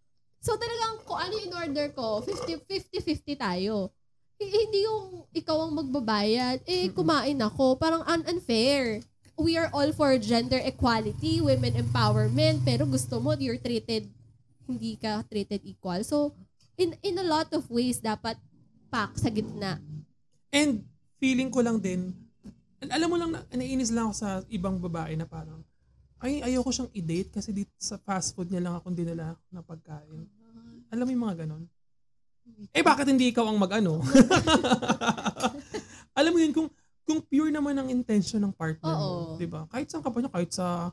[0.44, 3.88] So talagang kung ano yung order ko, 50-50 tayo.
[4.36, 7.80] H- Hindi yung ikaw ang magbabayad, eh kumain ako.
[7.80, 9.00] Parang un- unfair.
[9.40, 14.06] We are all for gender equality, women empowerment, pero gusto mo you're treated,
[14.68, 16.04] hindi ka treated equal.
[16.04, 16.36] So,
[16.76, 18.36] in in a lot of ways, dapat
[18.92, 19.80] pak sa gitna.
[20.54, 20.86] And
[21.18, 22.14] feeling ko lang din,
[22.78, 25.64] al- alam mo lang, na, naiinis lang ako sa ibang babae na parang,
[26.24, 30.24] ay, ayoko siyang i-date kasi dito sa fast food niya lang akong dinala na pagkain.
[30.88, 31.64] Alam mo yung mga ganon?
[32.72, 34.00] Eh, bakit hindi ikaw ang mag-ano?
[36.18, 36.68] alam mo yun, kung,
[37.04, 39.36] kung pure naman ang intention ng partner mo, Oo.
[39.36, 39.68] di ba?
[39.68, 40.92] Kahit saan ka pa niya, kahit sa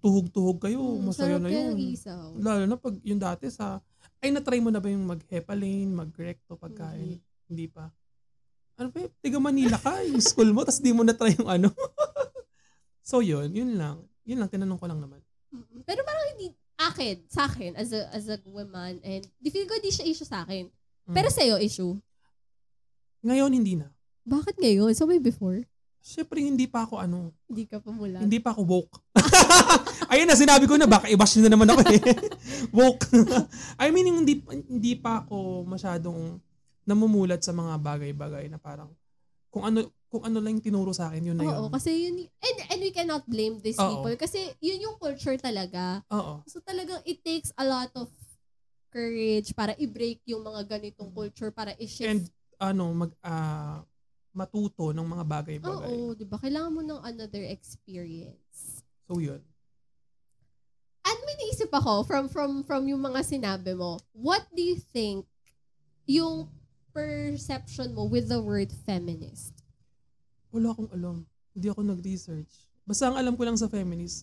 [0.00, 1.68] tuhog-tuhog kayo, Mm, masaya sarap na kaya yun.
[1.72, 2.24] ng isaw.
[2.36, 3.80] Lalo na pag yung dati sa,
[4.20, 7.20] ay natry mo na ba yung mag-hepalane, mag-recto pagkain?
[7.48, 7.92] Hindi pa.
[8.80, 11.68] Ano ba, tiga Manila ka, yung school mo, tapos di mo na-try yung ano.
[13.04, 14.00] so yun, yun lang.
[14.24, 15.20] Yun lang, tinanong ko lang naman.
[15.84, 19.78] Pero parang hindi, akin, sa akin, as a, as a woman, and di feel ko
[19.78, 20.66] di siya issue sa akin.
[21.06, 21.14] Mm.
[21.14, 21.94] Pero sa'yo, issue.
[23.22, 23.88] Ngayon, hindi na.
[24.24, 24.92] Bakit ngayon?
[24.96, 25.62] So may before?
[26.04, 28.20] Siyempre, hindi pa ako ano, Hindi ka pa mula.
[28.20, 29.00] hindi pa ako woke.
[30.12, 32.00] Ayun na, sinabi ko na, baka i-bash na naman ako eh.
[32.76, 33.08] woke.
[33.80, 36.36] I mean, hindi, hindi pa ako masyadong
[36.84, 38.92] namumulat sa mga bagay-bagay na parang,
[39.48, 41.74] kung ano, kung ano lang yung tinuro sa akin, yun na Oo, yun.
[41.74, 43.98] kasi yun, and, and we cannot blame these Oo.
[43.98, 46.06] people kasi yun yung culture talaga.
[46.14, 46.46] Oo.
[46.46, 48.06] So talagang it takes a lot of
[48.94, 52.06] courage para i-break yung mga ganitong culture, para i-shift.
[52.06, 52.22] And
[52.62, 53.82] ano, mag, ah,
[54.30, 55.94] matuto ng mga bagay-bagay.
[55.98, 56.38] Oo, di ba?
[56.38, 58.86] Kailangan mo ng another experience.
[59.10, 59.42] So yun.
[61.02, 63.98] At may naisip ako from from from yung mga sinabi mo.
[64.14, 65.26] What do you think
[66.06, 66.50] yung
[66.94, 69.53] perception mo with the word feminist?
[70.54, 71.26] Wala akong alam.
[71.50, 72.50] Hindi ako nag-research.
[72.84, 74.22] Basta ang alam ko lang sa feminist,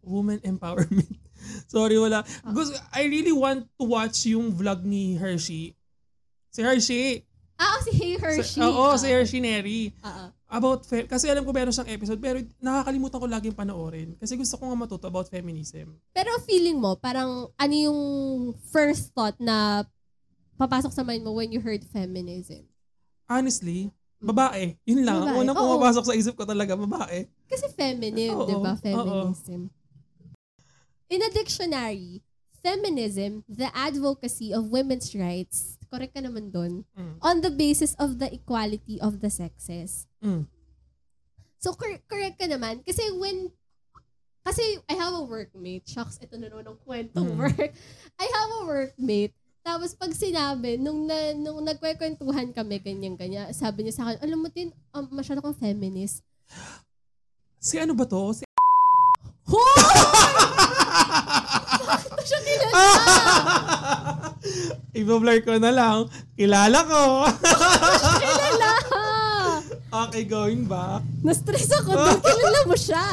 [0.00, 1.12] woman empowerment.
[1.68, 2.24] Sorry, wala.
[2.46, 5.76] Gusto, I really want to watch yung vlog ni Hershey.
[6.48, 7.26] Si Hershey.
[7.54, 8.58] Ah, si Hey Hershey.
[8.58, 9.92] Sa- Oo, Ah, si Hershey Neri.
[10.00, 10.30] ah, ah.
[10.52, 14.12] About, fe- kasi alam ko meron siyang episode, pero nakakalimutan ko laging panoorin.
[14.16, 15.96] Kasi gusto ko nga matuto about feminism.
[16.12, 18.00] Pero feeling mo, parang ano yung
[18.68, 19.80] first thought na
[20.54, 22.68] papasok sa mind mo when you heard feminism?
[23.26, 23.88] Honestly,
[24.22, 24.78] babae.
[24.86, 25.18] Yun lang.
[25.18, 25.62] Ang Babae, unang oo.
[25.66, 27.26] pumapasok sa isip ko talaga, babae.
[27.46, 28.72] Kasi feminine, Oo, di ba?
[28.72, 28.80] oo.
[28.80, 29.66] Feminism.
[31.10, 32.22] In a dictionary,
[32.62, 37.18] feminism, the advocacy of women's rights, correct ka naman dun, Mm.
[37.20, 40.06] on the basis of the equality of the sexes.
[40.22, 40.46] Mm.
[41.58, 42.80] So, cor- correct ka naman.
[42.86, 43.50] Kasi when,
[44.42, 47.38] kasi I have a workmate, shucks, ito na naman ang kwentong Mm.
[47.38, 47.70] work.
[48.22, 53.94] I have a workmate, tapos pag sinabi, nung, na, nung nagkwekwentuhan kami, ganyan-ganyan, sabi niya
[53.94, 56.26] sa akin, alam mo din, um, masyado kang feminist.
[57.62, 58.34] Si ano ba to?
[58.34, 58.42] Si
[59.46, 59.78] Hoy!
[61.86, 62.82] Bakit siya kilala?
[64.98, 66.10] I-blur ko na lang.
[66.34, 67.02] Kilala ko.
[68.22, 68.70] kilala!
[70.08, 71.04] okay, going back.
[71.22, 72.18] Na-stress ako doon.
[72.18, 73.06] Kilala mo siya.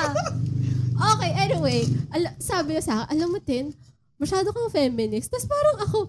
[0.99, 1.79] Okay, anyway.
[2.09, 3.71] Ala- sabi niya sa akin, alam mo, Tin,
[4.19, 5.31] masyado kang feminist.
[5.31, 5.99] Tapos parang ako,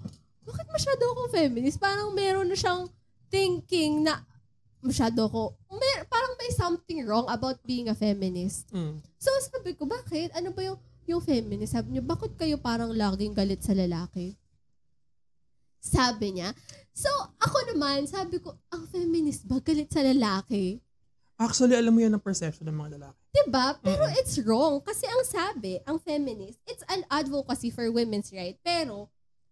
[0.50, 1.78] bakit masyado akong feminist?
[1.78, 2.90] Parang meron na siyang
[3.30, 4.26] thinking na
[4.82, 8.66] masyado ako, mer- parang may something wrong about being a feminist.
[8.74, 8.98] Mm.
[9.20, 10.34] So sabi ko, bakit?
[10.34, 11.78] Ano ba yung, yung feminist?
[11.78, 14.34] Sabi niya, bakit kayo parang laging galit sa lalaki?
[15.80, 16.52] Sabi niya.
[16.92, 17.08] So,
[17.40, 20.76] ako naman, sabi ko, ang feminist ba galit sa lalaki?
[21.40, 23.20] Actually, alam mo yan ang perception ng mga lalaki.
[23.32, 23.66] Diba?
[23.80, 24.84] Pero it's wrong.
[24.84, 28.60] Kasi ang sabi, ang feminist, it's an advocacy for women's right.
[28.60, 29.08] Pero,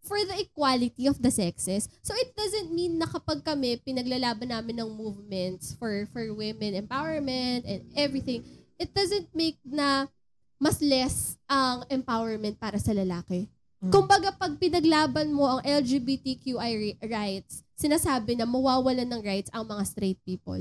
[0.09, 1.93] for the equality of the sexes.
[2.01, 7.69] So it doesn't mean na kapag kami pinaglalaban namin ng movements for for women empowerment
[7.69, 8.43] and everything,
[8.81, 10.09] it doesn't make na
[10.57, 13.47] mas less ang empowerment para sa lalaki.
[13.79, 13.95] Mm.
[13.95, 19.85] Kumbaga pag pinaglaban mo ang LGBTQI ri- rights, sinasabi na mawawalan ng rights ang mga
[19.87, 20.59] straight people.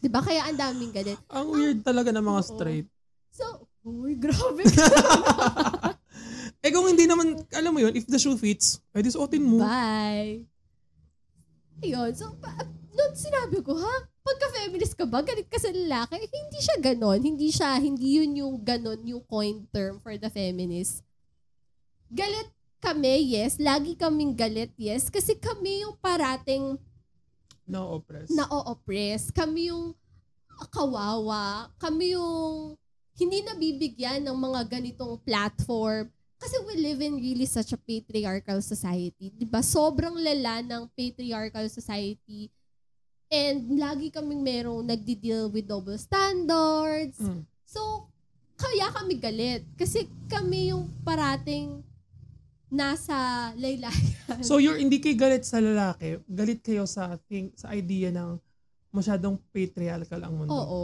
[0.00, 0.24] 'Di ba?
[0.24, 1.20] Kaya ang daming galit.
[1.28, 2.48] Ang weird talaga ng mga Oo.
[2.48, 2.88] straight.
[3.28, 4.64] So, uy, grabe.
[6.60, 9.64] Eh kung hindi naman, alam mo yun, if the shoe fits, ay suotin mo.
[9.64, 10.44] Bye.
[11.80, 12.12] Ayun.
[12.12, 13.94] So, pa- noon sinabi ko, ha?
[14.20, 15.24] Pagka-feminist ka ba?
[15.24, 16.20] Galit ka sa lalaki?
[16.20, 17.20] Eh, hindi siya ganon.
[17.24, 21.00] Hindi siya, hindi yun yung ganon, yung coin term for the feminist.
[22.12, 23.56] Galit kami, yes.
[23.56, 25.08] Lagi kaming galit, yes.
[25.08, 26.76] Kasi kami yung parating
[27.64, 28.28] No, oppress.
[28.28, 29.22] na-oppress.
[29.30, 29.96] Kami yung
[30.68, 31.72] kawawa.
[31.78, 32.76] Kami yung
[33.16, 36.10] hindi nabibigyan ng mga ganitong platform.
[36.40, 39.28] Kasi we live in really such a patriarchal society.
[39.28, 42.48] 'di ba Sobrang lala ng patriarchal society.
[43.30, 47.22] And lagi kaming merong nagdi-deal with double standards.
[47.22, 47.46] Mm.
[47.62, 48.10] So,
[48.58, 49.62] kaya kami galit.
[49.78, 51.86] Kasi kami yung parating
[52.70, 54.42] nasa laylayan.
[54.46, 58.38] So you're hindi kayo galit sa lalaki, galit kayo sa thing, sa idea ng
[58.94, 60.54] masyadong patriarchal ang mundo.
[60.54, 60.82] Oo.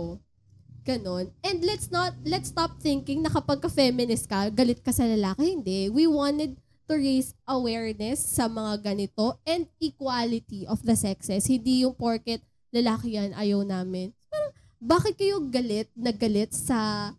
[0.86, 1.34] Ganon.
[1.42, 5.58] And let's not, let's stop thinking na kapag ka-feminist ka, galit ka sa lalaki.
[5.58, 5.90] Hindi.
[5.90, 6.54] We wanted
[6.86, 11.50] to raise awareness sa mga ganito and equality of the sexes.
[11.50, 14.14] Hindi yung porket lalaki yan, ayaw namin.
[14.30, 17.10] Parang, bakit kayo galit na galit sa,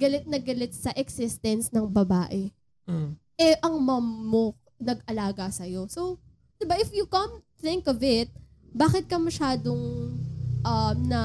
[0.00, 2.48] galit na galit sa existence ng babae?
[2.88, 3.20] Mm.
[3.40, 4.44] eh, ang mom mo
[4.76, 5.88] nag-alaga sa'yo.
[5.88, 6.20] So,
[6.60, 8.28] di ba, if you come think of it,
[8.76, 10.12] bakit ka masyadong
[10.62, 11.22] um, na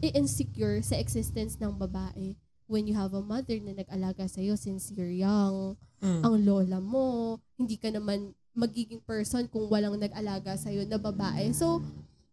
[0.00, 2.36] i-insecure sa existence ng babae
[2.68, 6.22] when you have a mother na nag-alaga sa'yo since you're young, Mm.
[6.22, 11.50] ang lola mo, hindi ka naman magiging person kung walang nag-alaga sa'yo na babae.
[11.50, 11.82] So,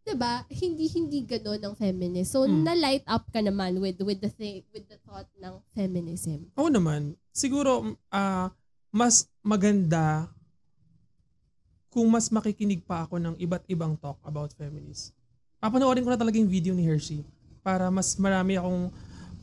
[0.05, 0.45] 'di ba?
[0.53, 2.29] Hindi hindi ganoon ang feminist.
[2.29, 2.61] So, Mm.
[2.61, 6.53] na-light up ka naman with with the thing, with the thought ng feminism.
[6.61, 7.17] Oo naman.
[7.33, 8.53] Siguro, ah,
[8.93, 10.29] mas maganda
[11.89, 15.14] kung mas makikinig pa ako ng iba't ibang talk about feminism.
[15.65, 17.25] Papanoorin ko na talaga yung video ni Hershey
[17.65, 18.93] para mas marami akong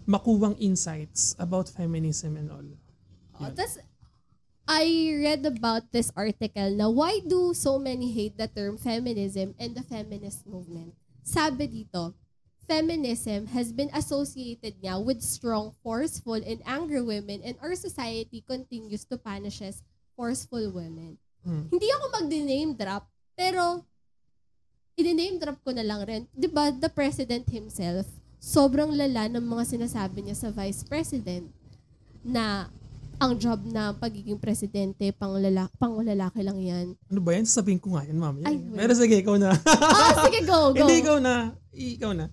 [0.07, 2.69] makuwang insights about feminism and all.
[3.43, 3.83] Oh, tas,
[4.71, 9.75] I read about this article na why do so many hate the term feminism and
[9.75, 10.95] the feminist movement?
[11.27, 12.15] Sabi dito,
[12.71, 19.03] feminism has been associated nga with strong, forceful, and angry women and our society continues
[19.11, 19.83] to punishes
[20.15, 21.19] forceful women.
[21.43, 21.67] Hmm.
[21.67, 23.83] Hindi ako mag-name drop, pero
[24.96, 26.22] i-name drop ko na lang rin.
[26.33, 28.05] 'Di ba the president himself,
[28.37, 31.48] sobrang lala ng mga sinasabi niya sa vice president
[32.22, 32.68] na
[33.22, 36.87] ang job na pagiging presidente pang lalaki, pang lalaki lang yan.
[37.07, 37.46] Ano ba yan?
[37.46, 38.50] Sasabihin ko nga yan, mamaya.
[38.50, 38.83] Ay, wait.
[38.83, 39.55] Pero sige, ikaw na.
[39.55, 40.83] ah, sige, go, go.
[40.83, 41.55] Hindi, ikaw na.
[41.70, 42.26] Ikaw na.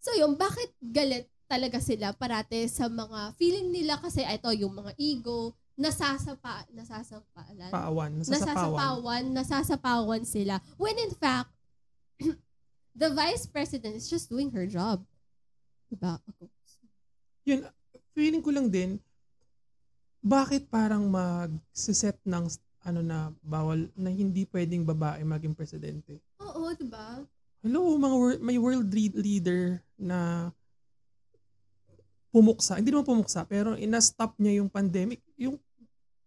[0.00, 4.96] So yun, bakit galit talaga sila parate sa mga feeling nila kasi ito yung mga
[4.96, 8.10] ego, nasasapa, nasasapalan, Paawan.
[8.16, 8.48] Nasasapawan.
[8.56, 10.56] nasasapawan, nasasapawan sila.
[10.80, 11.51] When in fact,
[13.00, 15.02] the vice president is just doing her job.
[15.88, 16.20] Diba?
[16.22, 16.48] Ako.
[17.44, 17.66] Yun,
[18.14, 18.96] feeling ko lang din,
[20.22, 22.46] bakit parang mag-set ng
[22.82, 26.22] ano na bawal na hindi pwedeng babae maging presidente?
[26.38, 27.22] Oo, diba?
[27.62, 30.50] Hello, mga wor- may world lead- leader na
[32.34, 32.78] pumuksa.
[32.78, 35.22] Hindi naman pumuksa, pero ina-stop niya yung pandemic.
[35.38, 35.58] Yung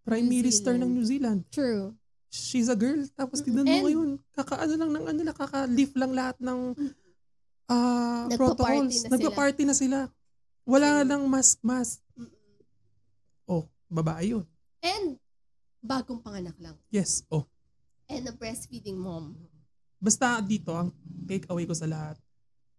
[0.05, 1.43] Prime Minister ng New Zealand.
[1.49, 1.97] True.
[2.35, 2.99] She's a girl.
[3.15, 6.75] Tapos tignan mo ngayon, kakaano lang ng ano lang, kaka-lift lang lahat ng
[7.71, 8.95] ah Nagpa-party protocols.
[9.07, 9.09] na.
[9.15, 9.97] Nagpa-party na sila.
[10.67, 11.07] Wala True.
[11.07, 12.03] lang mask-mask.
[13.47, 14.45] Oh, babae yun.
[14.83, 15.15] And
[15.79, 16.75] bagong panganak lang.
[16.91, 17.45] Yes, oh.
[18.09, 19.37] And a breastfeeding mom.
[20.01, 20.91] Basta dito, ang
[21.25, 22.17] take away ko sa lahat,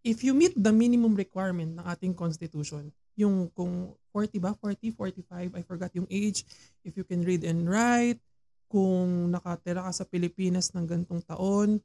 [0.06, 4.54] if you meet the minimum requirement ng ating constitution, yung kung 40 ba?
[4.54, 6.46] 40, 45, I forgot yung age,
[6.86, 8.20] if you can read and write,
[8.66, 11.79] kung nakatira ka sa Pilipinas ng gantong taon,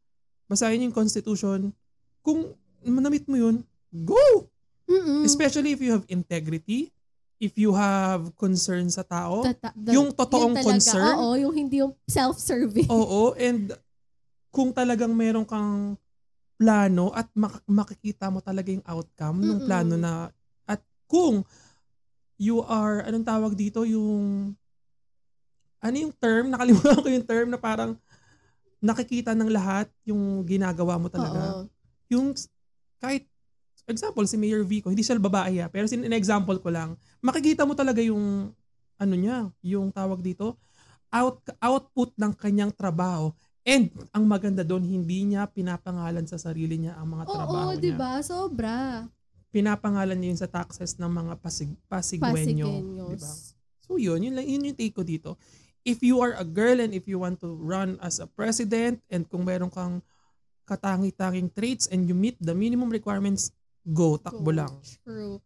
[0.46, 1.70] basahin yung constitution,
[2.26, 3.62] kung manamit mo yun,
[3.94, 4.50] go!
[4.89, 5.24] Mm-mm.
[5.24, 6.91] Especially if you have integrity,
[7.38, 11.54] if you have concern sa tao, Tata- the- yung totoong yun talaga, concern, Oo, yung
[11.56, 12.89] hindi yung self-serving.
[12.94, 13.74] Oo, and
[14.52, 15.96] kung talagang meron kang
[16.60, 19.65] plano at mak- makikita mo talaga yung outcome ng Mm-mm.
[19.65, 20.13] plano na
[20.70, 20.78] at
[21.10, 21.41] kung
[22.38, 24.54] you are anong tawag dito yung
[25.82, 27.98] ano yung term nakalimutan ko yung term na parang
[28.82, 31.63] nakikita ng lahat yung ginagawa mo talaga Oo.
[32.10, 32.34] yung
[33.02, 33.26] kahit
[33.89, 37.74] example si Mayor Vico hindi siya babae ha, pero sin example ko lang makikita mo
[37.74, 38.54] talaga yung
[39.02, 40.58] ano niya yung tawag dito
[41.12, 43.36] out, output ng kanyang trabaho.
[43.62, 47.94] And ang maganda doon, hindi niya pinapangalan sa sarili niya ang mga trabaho Oo, di
[47.94, 48.00] niya.
[48.00, 48.12] ba?
[48.26, 49.06] Sobra.
[49.52, 52.72] Pinapangalan niya yun sa taxes ng mga pasig, pasigwenyo.
[53.13, 53.32] Di ba?
[53.86, 55.38] So yun, yun, lang, yun yung take ko dito.
[55.82, 59.26] If you are a girl and if you want to run as a president and
[59.26, 60.06] kung meron kang
[60.70, 63.50] katangi-tanging traits and you meet the minimum requirements,
[63.82, 64.58] go, takbo Go.
[64.62, 64.74] lang.
[65.02, 65.41] True.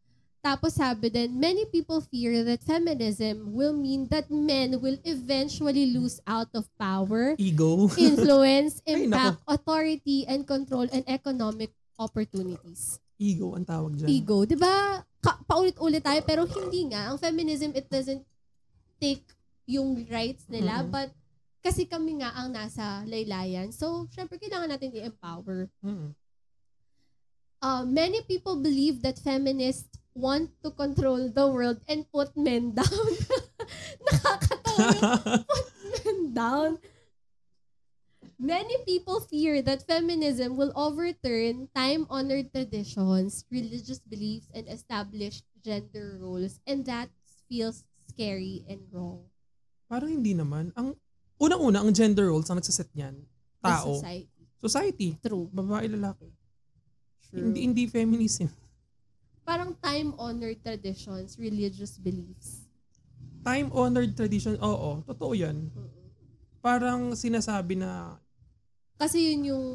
[0.45, 6.21] Tapos sabi din, many people fear that feminism will mean that men will eventually lose
[6.29, 7.89] out of power, Ego.
[7.97, 13.01] influence, Ay, impact, authority, and control and economic opportunities.
[13.17, 14.05] Ego ang tawag dyan.
[14.11, 15.01] Ego, 'di ba?
[15.17, 18.21] Ka- paulit-ulit tayo pero hindi nga ang feminism it doesn't
[19.01, 19.25] take
[19.65, 20.91] yung rights nila Mhm.
[20.93, 21.09] but
[21.65, 23.73] kasi kami nga ang nasa laylayan.
[23.73, 25.65] So, syempre kailangan natin i-empower.
[25.81, 26.13] Mm.
[27.57, 33.09] Uh, many people believe that feminists want to control the world and put men down.
[34.05, 34.93] Nakakatawa
[35.49, 35.65] put
[36.05, 36.71] men down.
[38.37, 46.61] Many people fear that feminism will overturn time-honored traditions, religious beliefs, and established gender roles,
[46.67, 47.09] and that
[47.49, 49.25] feels scary and wrong.
[49.85, 50.73] Parang hindi naman.
[50.73, 50.97] Ang
[51.37, 53.15] unang-una, ang gender roles ang nagsaset niyan.
[53.61, 53.97] Tao.
[53.97, 54.41] society.
[54.61, 55.09] Society.
[55.21, 55.45] True.
[55.49, 56.29] Babae, lalaki.
[57.29, 57.49] True.
[57.49, 58.49] Hindi, hindi feminism.
[59.45, 62.65] Parang time-honored traditions, religious beliefs.
[63.45, 65.69] Time-honored tradition, oo, totoo yan.
[66.65, 68.17] Parang sinasabi na,
[68.97, 69.65] Kasi yun yung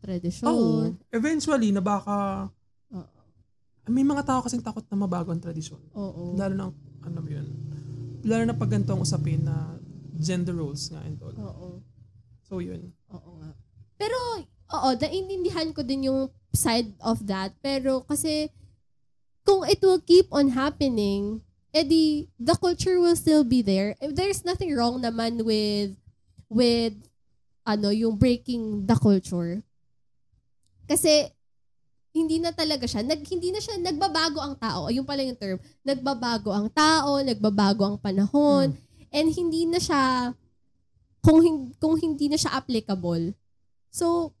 [0.00, 0.48] tradisyon.
[0.48, 2.48] oo, eventually, na baka,
[2.88, 3.04] Oo.
[3.84, 5.80] may mga tao kasing takot na mabago ang tradisyon.
[5.92, 6.32] Oo.
[6.40, 6.64] Lalo na,
[7.04, 7.44] ano yun,
[8.24, 9.78] lalo na pag ganito ang usapin na
[10.18, 11.36] gender roles nga and all.
[11.36, 11.68] Oo.
[12.46, 12.90] So yun.
[13.12, 13.54] Oo nga.
[13.98, 14.18] Pero,
[14.74, 17.54] oo, naiintindihan ko din yung side of that.
[17.62, 18.50] Pero kasi,
[19.46, 21.42] kung it will keep on happening,
[21.74, 23.94] edi, the culture will still be there.
[24.00, 25.94] There's nothing wrong naman with,
[26.48, 26.96] with,
[27.68, 29.62] ano, yung breaking the culture.
[30.88, 31.28] Kasi,
[32.18, 34.90] hindi na talaga siya, nag, hindi na siya, nagbabago ang tao.
[34.90, 35.62] Ayun pala yung term.
[35.86, 38.74] Nagbabago ang tao, nagbabago ang panahon,
[39.14, 40.34] and hindi na siya,
[41.22, 43.32] kung, kung hindi na siya applicable.
[43.94, 44.34] So,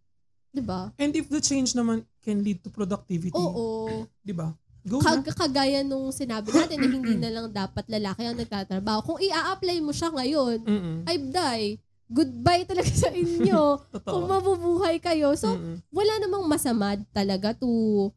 [0.50, 0.90] di ba?
[0.98, 4.04] And if the change naman can lead to productivity, Oo.
[4.20, 4.50] di ba?
[4.88, 5.20] Go na.
[5.20, 9.00] Kag- kagaya nung sinabi natin na hindi na lang dapat lalaki ang nagtatrabaho.
[9.04, 10.96] Kung i-apply mo siya ngayon, Mm-mm.
[11.04, 11.68] ay die.
[12.08, 13.76] Goodbye talaga sa inyo.
[14.08, 15.36] Kung mabubuhay kayo.
[15.36, 15.84] So, Mm-mm.
[15.92, 18.08] wala namang masama talaga to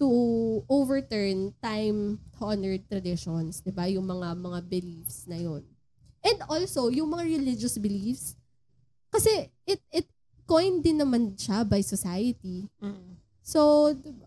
[0.00, 0.08] to
[0.66, 3.86] overturn time-honored traditions, 'di ba?
[3.86, 5.62] Yung mga mga beliefs na 'yon.
[6.20, 8.34] And also, yung mga religious beliefs
[9.12, 10.06] kasi it it
[10.48, 12.66] coined din naman siya by society.
[12.82, 13.14] Mm-mm.
[13.44, 14.26] So, diba,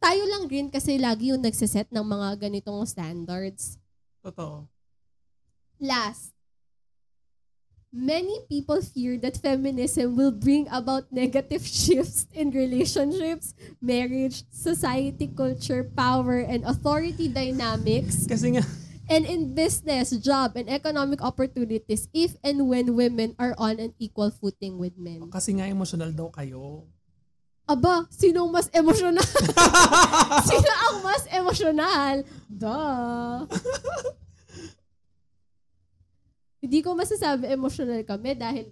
[0.00, 3.76] tayo lang rin kasi lagi yung nagsiset ng mga ganitong standards.
[4.24, 4.66] Totoo.
[5.78, 6.34] Last,
[7.92, 15.84] many people fear that feminism will bring about negative shifts in relationships, marriage, society, culture,
[15.94, 18.62] power, and authority dynamics, Kasi nga,
[19.10, 24.30] and in business, job, and economic opportunities if and when women are on an equal
[24.30, 25.26] footing with men.
[25.30, 26.86] kasi nga emotional daw kayo.
[27.66, 29.22] Aba, sino mas emosyonal?
[30.50, 32.14] sino ang mas emosyonal?
[32.50, 33.46] Duh.
[36.60, 38.68] Hindi ko masasabi emotional kami dahil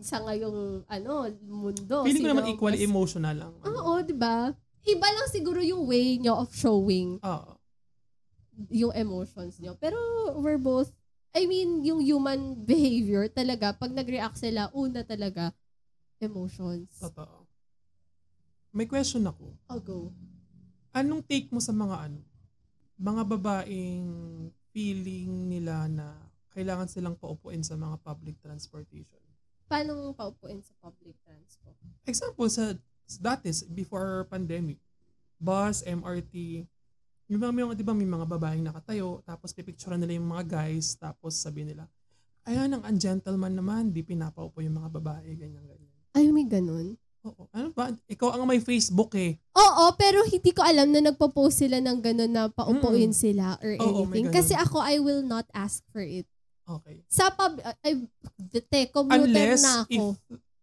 [0.00, 1.12] sa ngayong ano,
[1.44, 2.02] mundo.
[2.08, 3.52] Feeling ko naman equally mas- emotional lang.
[3.60, 4.50] Oo, di ba?
[4.84, 7.52] Iba lang siguro yung way nyo of showing Oo.
[8.68, 9.76] yung emotions nyo.
[9.80, 9.96] Pero
[10.40, 10.92] we're both,
[11.32, 15.56] I mean, yung human behavior talaga, pag nag-react sila, una talaga,
[16.20, 17.00] emotions.
[17.00, 17.48] Totoo.
[18.74, 19.54] May question ako.
[19.70, 20.10] I'll go.
[20.92, 22.20] Anong take mo sa mga ano?
[22.98, 24.08] Mga babaeng
[24.70, 26.18] feeling nila na
[26.54, 29.20] kailangan silang paupuin sa mga public transportation.
[29.66, 31.74] Paano paupuin sa public transport?
[32.06, 32.78] Example sa
[33.18, 34.78] dati, before pandemic,
[35.36, 36.64] bus, MRT,
[37.26, 40.94] yung mga, mga, di ba, may mga babaeng nakatayo, tapos pipicturean nila yung mga guys,
[40.94, 41.88] tapos sabi nila,
[42.44, 45.92] ayan, ang ungentleman naman, di pinapaupo yung mga babae, ganyan, ganyan.
[46.14, 46.94] Ay, may ganun?
[47.24, 47.48] Oo.
[47.56, 47.88] Ano ba?
[48.04, 49.40] Ikaw ang may Facebook eh.
[49.56, 54.04] Oo, pero hindi ko alam na nagpo-post sila ng ganun na paupuin sila or Oo,
[54.12, 54.28] anything.
[54.28, 56.28] Kasi ako, I will not ask for it.
[56.64, 56.96] Okay.
[57.06, 58.08] Sa pub, ay,
[58.64, 60.06] te, commuter Unless na if ako.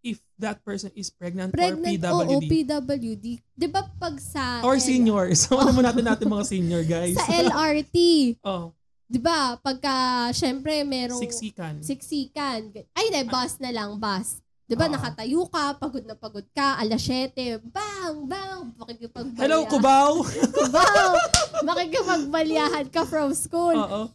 [0.02, 2.50] if that person is pregnant, Pregnant, or oo, PWD.
[2.66, 3.26] PWD.
[3.54, 4.66] Di ba pag sa...
[4.66, 5.30] or L- senior.
[5.38, 7.14] Sama naman natin natin mga senior guys.
[7.14, 7.98] Sa LRT.
[8.42, 8.74] oh,
[9.06, 9.54] Di ba?
[9.56, 9.94] Pagka,
[10.32, 11.20] syempre, merong...
[11.20, 11.84] siksikan.
[11.84, 12.72] siksikan.
[12.96, 14.40] Ay, hindi, bus na lang, bus.
[14.66, 14.96] Di ba, Ah.
[14.96, 19.44] nakatayo ka, pagod na pagod ka, alas 7, bang, bang, makikipagbalya.
[19.44, 20.24] Hello, Kubaw!
[20.50, 21.12] Kubaw!
[21.62, 23.76] makikipagbalyahan ka from school.
[23.76, 24.08] Oo.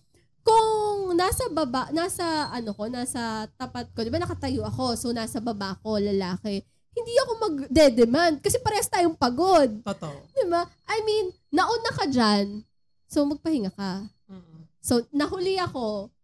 [0.46, 5.42] Kung nasa baba, nasa ano ko, nasa tapat ko, di ba nakatayo ako, so nasa
[5.42, 6.62] baba ko, lalaki,
[6.94, 9.82] hindi ako mag-demand kasi parehas tayong pagod.
[9.82, 10.30] Totoo.
[10.30, 10.62] Di ba?
[10.86, 12.62] I mean, nauna ka dyan,
[13.10, 14.06] so magpahinga ka.
[14.30, 14.70] Mm-mm.
[14.78, 16.14] So, nahuli ako,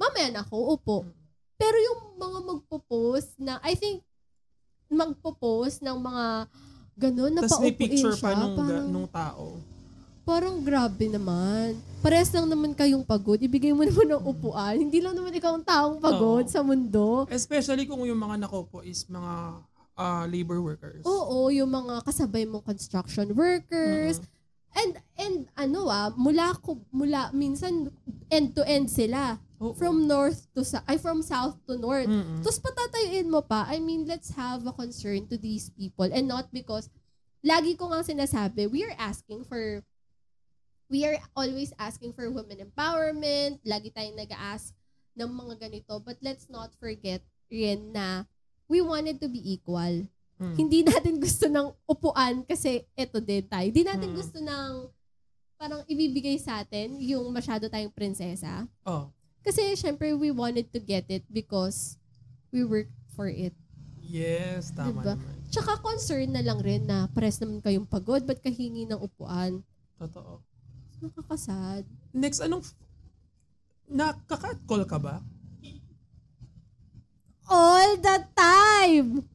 [0.00, 0.96] mamaya na ako, upo.
[1.04, 1.12] Mm.
[1.60, 4.00] Pero yung mga magpo-post na, I think,
[4.88, 6.24] magpo-post ng mga
[6.96, 9.60] ganun, na Tapos may picture siya, pa nung, parang, nung tao.
[10.24, 11.76] Parang grabe naman.
[12.00, 13.36] Parehas lang naman kayong pagod.
[13.36, 14.76] Ibigay mo naman ng upuan.
[14.76, 16.52] Hindi lang naman ikaw ang taong pagod Oo.
[16.52, 17.28] sa mundo.
[17.28, 19.60] Especially kung yung mga nakopo is mga
[20.00, 21.04] ah, labor workers.
[21.04, 24.16] Oo, yung mga kasabay mong construction workers.
[24.16, 24.38] Mm-mm.
[24.70, 27.90] And, and ano ah, mula ko, mula, minsan,
[28.32, 29.36] end to end sila.
[29.60, 29.76] Oo.
[29.76, 32.08] From north to south, ay from south to north.
[32.08, 32.40] Mm-mm.
[32.40, 36.48] Tapos patatayuin mo pa, I mean, let's have a concern to these people and not
[36.48, 36.88] because,
[37.44, 39.84] lagi ko nga sinasabi, we are asking for,
[40.90, 44.74] we are always asking for women empowerment, lagi tayong nag-ask
[45.14, 48.26] ng mga ganito, but let's not forget rin na
[48.66, 50.02] we wanted to be equal.
[50.36, 50.54] Mm.
[50.58, 53.70] Hindi natin gusto ng upuan kasi eto din tayo.
[53.70, 54.16] Hindi natin Mm.
[54.18, 54.70] gusto ng
[55.54, 58.66] parang ibibigay sa atin yung masyado tayong prinsesa.
[58.82, 61.96] Oh, Kasi syempre we wanted to get it because
[62.50, 63.54] we worked for it.
[64.00, 65.14] yes, tama Diba?
[65.14, 65.36] naman.
[65.48, 69.62] Tsaka concern na lang rin na pares naman kayong pagod, ba't kahingi ng upuan?
[69.96, 70.42] Totoo.
[71.00, 71.82] Nakakasad.
[72.12, 72.62] Next, anong...
[72.62, 72.76] f-
[73.88, 75.18] Nakaka-call ka ba?
[77.50, 79.26] All the time!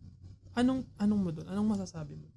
[0.55, 1.43] Anong anong mo doon?
[1.45, 2.31] Anong masasabi mo?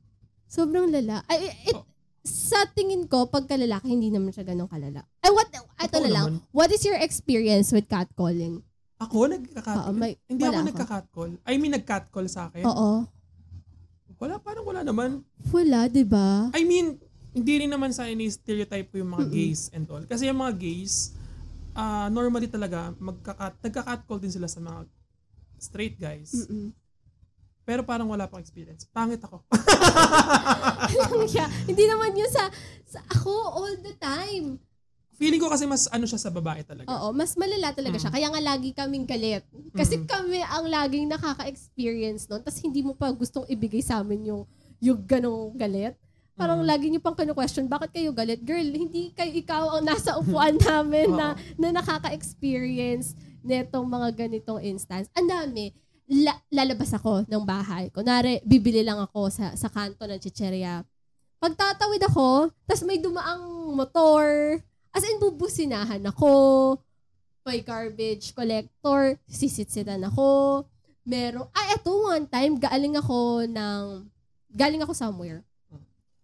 [0.45, 1.23] Sobrang lala.
[1.25, 1.87] Ay, it, Oh.
[2.27, 5.07] Sa tingin ko, pag kalalaki, hindi naman siya ganun kalala.
[5.23, 6.25] Ay, what, ito na lang.
[6.29, 6.45] naman.
[6.51, 8.61] What is your experience with catcalling?
[8.99, 9.95] Ako Oo, nagka-catcall?
[9.95, 10.67] may- Hindi ako ako.
[10.67, 11.31] nagka-catcall.
[11.47, 12.67] I mean, nag-catcall sa akin.
[12.67, 13.07] Oo.
[14.19, 15.23] Wala, parang wala naman.
[15.49, 16.51] Wala, di ba?
[16.53, 16.99] I mean,
[17.39, 20.03] hindi rin naman sa ini-stereotype ko yung mga gays and all.
[20.03, 21.15] Kasi yung mga gays,
[21.73, 24.83] ah normally talaga, magkakat, nagka-catcall din sila sa mga
[25.59, 26.35] straight guys.
[26.35, 26.75] Mm-mm.
[27.63, 28.89] Pero parang wala pang experience.
[28.89, 29.45] Pangit ako.
[31.13, 32.49] Alam siya, hindi naman yun sa,
[32.89, 34.57] sa ako all the time.
[35.19, 36.87] Feeling ko kasi mas ano siya sa babae talaga.
[36.89, 38.09] Oo, mas malala talaga siya.
[38.09, 38.17] Mm.
[38.17, 39.45] Kaya nga lagi kaming galit.
[39.75, 40.07] Kasi Mm.
[40.07, 42.41] kami ang laging nakaka-experience nun.
[42.41, 44.43] Tapos hindi mo pa gustong ibigay sa amin yung,
[44.81, 45.99] yung ganong galit.
[46.39, 46.69] Parang Mm.
[46.71, 48.39] lagi niyo pang kino-question, bakit kayo galit?
[48.41, 53.13] Girl, hindi kayo ikaw ang nasa upuan namin na, na nakaka-experience
[53.43, 55.11] netong mga ganitong instance.
[55.13, 55.75] Ang dami.
[56.09, 57.91] La- lalabas ako ng bahay.
[57.91, 60.81] Kunwari, bibili lang ako sa, sa kanto ng chicheria.
[61.37, 64.57] Pagtatawid ako, tas may dumaang motor.
[64.89, 66.33] As in, bubusinahan ako.
[67.45, 69.21] May garbage collector.
[69.27, 70.65] Sisitsitan ako.
[71.03, 73.85] Meron, ah, eto one time, galing ako ng,
[74.49, 75.45] galing ako somewhere.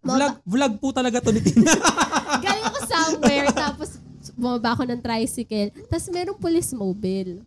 [0.04, 1.72] Vlog, vlog po talaga to ni Tina.
[2.44, 3.96] galing ako somewhere, tapos
[4.36, 5.72] bumaba ako ng tricycle.
[5.88, 7.40] Tapos merong police mobile.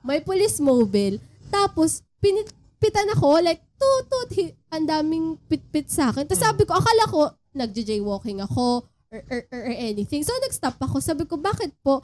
[0.00, 1.20] May police mobile.
[1.52, 6.24] Tapos, pinipitan ako, like, tutut, hi- ang daming pitpit sa akin.
[6.24, 7.20] Tapos sabi ko, akala ko,
[7.52, 10.24] nagja-jaywalking ako, or, or, or, or anything.
[10.24, 11.02] So, nag-stop ako.
[11.02, 12.00] Sabi ko, bakit po?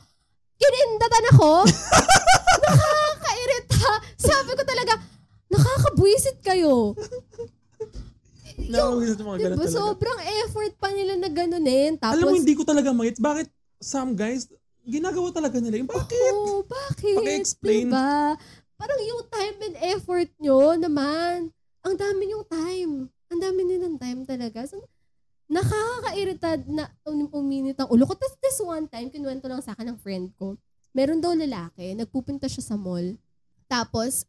[0.60, 1.64] Kinindatan ako.
[2.66, 3.88] Nakakairita.
[4.18, 4.92] Sabi ko talaga,
[5.48, 6.92] nakakabwisit kayo.
[8.56, 9.66] Nakakawisat yung mga ganun Diba?
[9.68, 9.78] talaga.
[9.78, 11.92] Sobrang effort pa nila na ganunin.
[12.00, 13.20] Tapos, Alam mo, hindi ko talaga magets.
[13.20, 13.48] Bakit
[13.78, 14.48] some guys,
[14.82, 15.88] ginagawa talaga nila yun?
[15.88, 16.32] Bakit?
[16.32, 17.16] Oo, bakit?
[17.20, 17.92] Paki-explain.
[17.92, 18.34] Diba?
[18.76, 21.52] Parang yung time and effort nyo naman.
[21.84, 22.92] Ang dami yung time.
[23.32, 24.64] Ang dami nilang time talaga.
[24.68, 24.80] So,
[25.46, 28.14] nakakairita na um, uminit ang ulo ko.
[28.18, 30.58] Tapos this one time, kinuwento lang sa akin ng friend ko.
[30.96, 33.14] Meron daw lalaki, nagpupunta siya sa mall.
[33.68, 34.24] Tapos,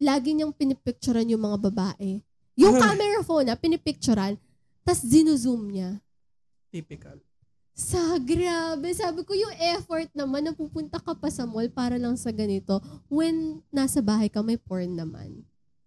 [0.00, 2.24] lagi niyang pinipicturean yung mga babae.
[2.60, 2.82] Yung Ay.
[2.84, 4.36] camera phone na, pinipicturean.
[4.84, 5.96] Tapos, zino-zoom niya.
[6.68, 7.16] Typical.
[7.72, 12.12] Sa grabe, sabi ko yung effort naman na pupunta ka pa sa mall para lang
[12.20, 12.76] sa ganito
[13.08, 15.40] when nasa bahay ka may porn naman.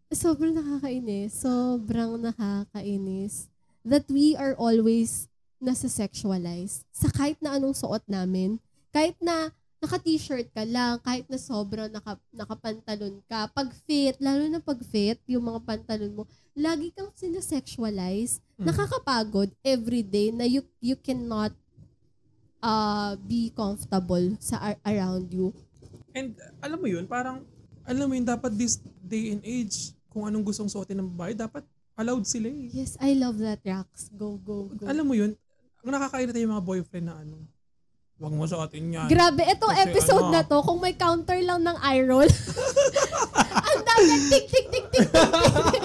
[0.10, 1.38] Sobrang nakakainis.
[1.38, 3.50] Sobrang nakakainis.
[3.86, 5.30] That we are always
[5.62, 6.82] nasa sexualize.
[6.90, 8.58] Sa kahit na anong suot namin,
[8.90, 9.54] kahit na
[9.84, 15.20] naka-t-shirt ka lang, kahit na sobrang naka, nakapantalon ka, pag fit, lalo na pag fit,
[15.28, 18.70] yung mga pantalon mo, lagi kang sinesexualize Mm.
[18.70, 21.50] nakakapagod every day na you you cannot
[22.62, 25.52] uh, be comfortable sa ar- around you.
[26.14, 26.32] And
[26.62, 27.44] alam mo yun, parang,
[27.84, 31.66] alam mo yun, dapat this day and age, kung anong gustong suotin ng babae, dapat
[31.98, 32.70] allowed sila eh.
[32.72, 34.14] Yes, I love that, Rax.
[34.14, 34.86] Go, go, go.
[34.86, 35.34] Alam mo yun,
[35.82, 37.44] ang nakakairita yung mga boyfriend na ano,
[38.16, 39.10] wag mo suotin yan.
[39.10, 42.30] Grabe, itong Kasi episode ano, na to, kung may counter lang ng eye roll,
[43.68, 45.26] ang dami tik, tik, tik, tik, tik,
[45.68, 45.83] tik.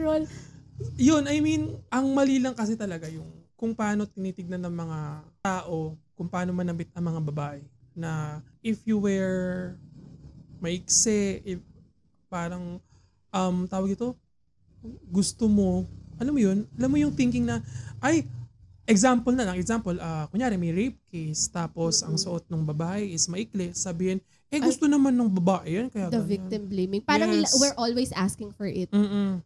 [0.00, 0.24] Roll.
[0.94, 3.26] yun, I mean, ang mali lang kasi talaga yung
[3.58, 4.98] kung paano tinitignan ng mga
[5.42, 7.62] tao kung paano manabit ang mga babae
[7.94, 9.74] na if you wear
[10.62, 11.58] maiksi, if
[12.30, 12.78] parang
[13.30, 14.14] um tawag ito,
[15.10, 15.86] gusto mo,
[16.18, 17.58] alam mo yun, alam mo yung thinking na,
[17.98, 18.22] ay,
[18.86, 23.26] example na lang, example, ah kunyari may rape case, tapos ang suot ng babae is
[23.26, 26.30] maikli, sabihin, eh gusto naman ng babae yan, kaya The ganyan.
[26.30, 27.02] victim blaming.
[27.04, 27.52] Parang Yes.
[27.60, 28.88] we're always asking for it.
[28.88, 29.44] Mm-mm.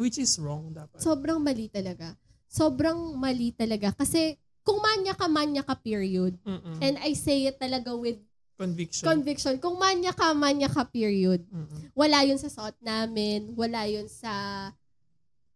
[0.00, 0.96] Which is wrong dapat.
[0.96, 2.16] Sobrang mali talaga.
[2.48, 3.92] Sobrang mali talaga.
[3.92, 6.40] Kasi kung manya ka, manya ka period.
[6.40, 6.80] Mm-mm.
[6.80, 8.16] And I say it talaga with
[8.56, 9.04] Conviction.
[9.08, 9.54] conviction.
[9.56, 11.44] Kung manya ka, manya ka period.
[11.48, 11.92] Mm-mm.
[11.96, 13.52] Wala yun sa suot namin.
[13.56, 14.32] Wala yun sa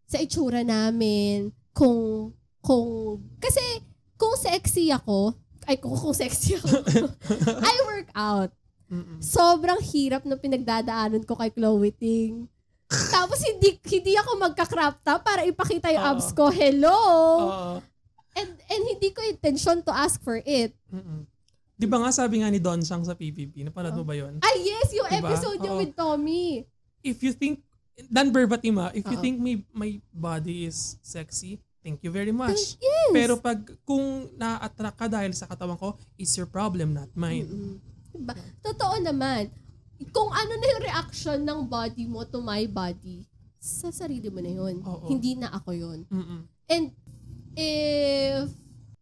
[0.05, 1.53] sa itsura namin.
[1.76, 2.32] Kung
[2.64, 3.61] kung kasi
[4.16, 5.36] kung sexy ako,
[5.68, 6.68] ay kung, kung sexy ako,
[7.68, 8.51] I work out.
[8.88, 9.20] Mm-mm.
[9.20, 12.49] Sobrang hirap ng pinagdadaanan ko kay Chloe Ting.
[13.11, 16.49] Tapos hindi hindi ako magka-crop top para ipakita yung abs ko.
[16.51, 16.99] Hello!
[17.45, 17.74] Oo.
[18.34, 20.74] And and hindi ko intention to ask for it.
[20.90, 21.26] Mm-mm.
[21.74, 24.38] Di ba nga sabi nga ni Don Sang sa PBB, napanood mo ba yun?
[24.38, 25.26] Ah yes, yung Diba?
[25.26, 26.62] episode niya with Tommy.
[27.03, 27.61] If you think,
[28.11, 29.22] Dan Berbatima, if you Oo.
[29.22, 32.78] think my, my body is sexy, thank you very much.
[32.78, 33.11] Yes.
[33.12, 37.47] Pero pag kung na-attract ka dahil sa katawan ko, it's your problem, not mine.
[37.47, 37.76] Mm-mm.
[38.14, 38.34] Diba?
[38.62, 39.51] Totoo naman.
[40.11, 43.22] Kung ano na yung reaction ng body mo to my body,
[43.64, 44.74] sa sarili mo na yun.
[44.84, 45.09] Oo.
[45.09, 46.05] Hindi na ako yun.
[46.12, 46.40] Mm-mm.
[46.68, 46.92] And
[47.57, 48.53] if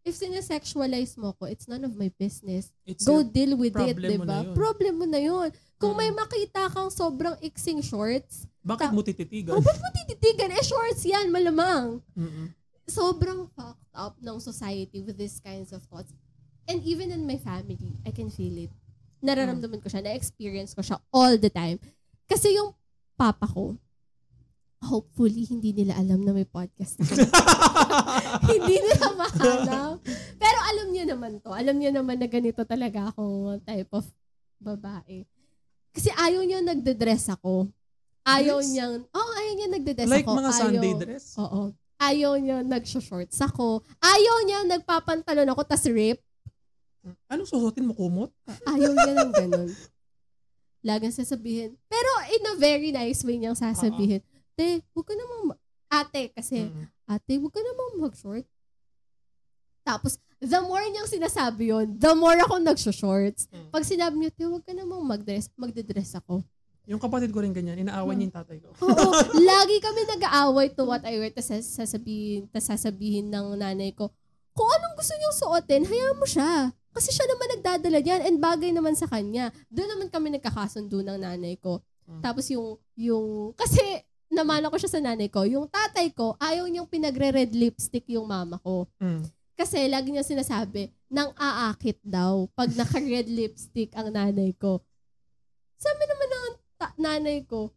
[0.03, 2.71] if sinesexualize mo ko, it's none of my business.
[2.87, 4.47] It's Go deal with it, di ba?
[4.55, 5.51] Problem mo na yun.
[5.79, 9.51] Kung may makita kang sobrang iksing shorts, bakit ta- mo tititigan?
[9.51, 10.47] oh, ba't mo tititigan?
[10.55, 11.99] Eh, shorts yan, malamang.
[12.15, 12.47] Mm-mm.
[12.87, 16.15] Sobrang fucked up ng society with these kinds of thoughts.
[16.67, 18.71] And even in my family, I can feel it.
[19.23, 21.79] Nararamdaman ko siya, na-experience ko siya all the time.
[22.27, 22.75] Kasi yung
[23.15, 23.79] papa ko,
[24.83, 27.15] hopefully, hindi nila alam na may podcast ako.
[28.51, 30.03] hindi nila mahanap.
[30.35, 31.55] Pero alam niya naman to.
[31.55, 34.05] Alam niya naman na ganito talaga ako type of
[34.59, 35.23] babae.
[35.95, 37.71] Kasi ayaw niya nagde-dress ako.
[38.23, 38.71] Ayaw Dress?
[38.71, 40.35] niyang, oh, ayaw niya nagde-dress like ako.
[40.35, 41.25] mga ayaw, Sunday dress?
[41.39, 41.61] Oo.
[42.03, 43.83] Ayaw niya nag-shorts ako.
[44.03, 46.19] Ayaw niya nagpapantalon ako tas rip.
[47.27, 48.31] Anong susutin mo, kumot?
[48.63, 49.69] Ayaw niya ng ganun.
[50.83, 51.75] Laging sasabihin.
[51.87, 54.23] Pero in a very nice way niyang sasabihin.
[54.55, 56.87] Te, huwag ka namang, ma- ate, kasi, Mm-mm.
[57.07, 58.45] ate, huwag ka namang mag-short.
[59.83, 63.47] Tapos, the more niyang sinasabi yon the more ako nag-shorts.
[63.51, 63.71] Mm.
[63.71, 66.43] Pag sinabi niya, te, huwag ka namang mag-dress, magde-dress ako.
[66.83, 68.75] Yung kapatid ko rin ganyan, inaawan niya yung tatay ko.
[68.83, 69.09] Oo,
[69.49, 71.31] lagi kami nag-aaway to what I wear.
[71.31, 74.11] Tapos sasabihin, tas sasabihin ng nanay ko,
[74.51, 76.75] kung anong gusto niyang suotin, hayaan mo siya.
[76.93, 79.49] Kasi siya naman nagdadala diyan and bagay naman sa kanya.
[79.67, 81.81] Doon naman kami nagkakasundo ng nanay ko.
[82.05, 82.21] Mm.
[82.21, 83.81] Tapos yung, yung, kasi
[84.29, 88.61] namana ko siya sa nanay ko, yung tatay ko, ayaw niyang pinagre-red lipstick yung mama
[88.61, 88.85] ko.
[89.01, 89.25] Mm.
[89.53, 94.81] Kasi lagi niya sinasabi, nang aakit daw pag naka-red lipstick ang nanay ko.
[95.77, 97.69] Sabi naman ng ta- nanay ko,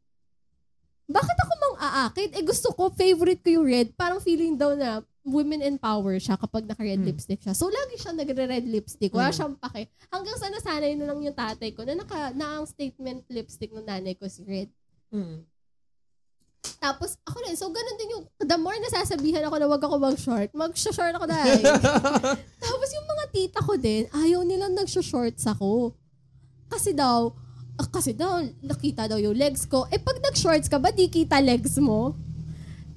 [1.07, 2.31] bakit ako mang aakit?
[2.35, 3.89] Eh gusto ko, favorite ko yung red.
[3.95, 7.09] Parang feeling daw na women in power siya kapag naka-red Hmm.
[7.11, 7.51] lipstick siya.
[7.51, 9.11] So lagi siya nagre-red lipstick.
[9.11, 9.37] Wala Hmm.
[9.37, 9.91] siyang pake.
[10.07, 13.83] Hanggang sa nasanay na lang yung tatay ko na naka, na ang statement lipstick ng
[13.83, 14.71] nanay ko is red.
[15.11, 15.43] Mm.
[16.77, 20.51] Tapos ako rin, so ganun din yung, the more nasasabihan ako na wag ako mag-short,
[20.53, 21.63] mag-short ako dahil.
[22.63, 25.95] Tapos yung mga tita ko din, ayaw nilang nag-shorts ako.
[26.67, 27.31] Kasi daw,
[27.77, 29.85] ah, kasi daw, nakita daw yung legs ko.
[29.93, 32.17] Eh pag nag-shorts ka ba, di kita legs mo?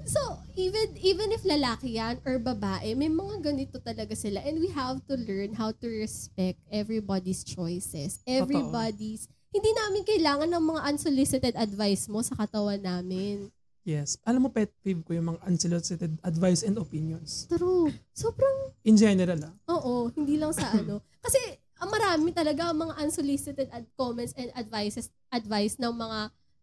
[0.10, 4.42] So, even even if lalaki yan or babae, may mga ganito talaga sila.
[4.42, 8.18] And we have to learn how to respect everybody's choices.
[8.26, 13.54] Everybody's, hindi namin kailangan ng mga unsolicited advice mo sa katawan namin.
[13.86, 14.18] Yes.
[14.26, 17.46] Alam mo, pet peeve ko yung mga unsolicited advice and opinions.
[17.50, 17.90] True.
[18.14, 19.54] Sobrang In general, ah.
[19.78, 21.06] Oo, hindi lang sa ano.
[21.22, 21.38] Kasi
[21.80, 26.20] ang marami talaga ang mga unsolicited ad- comments and advices advice ng mga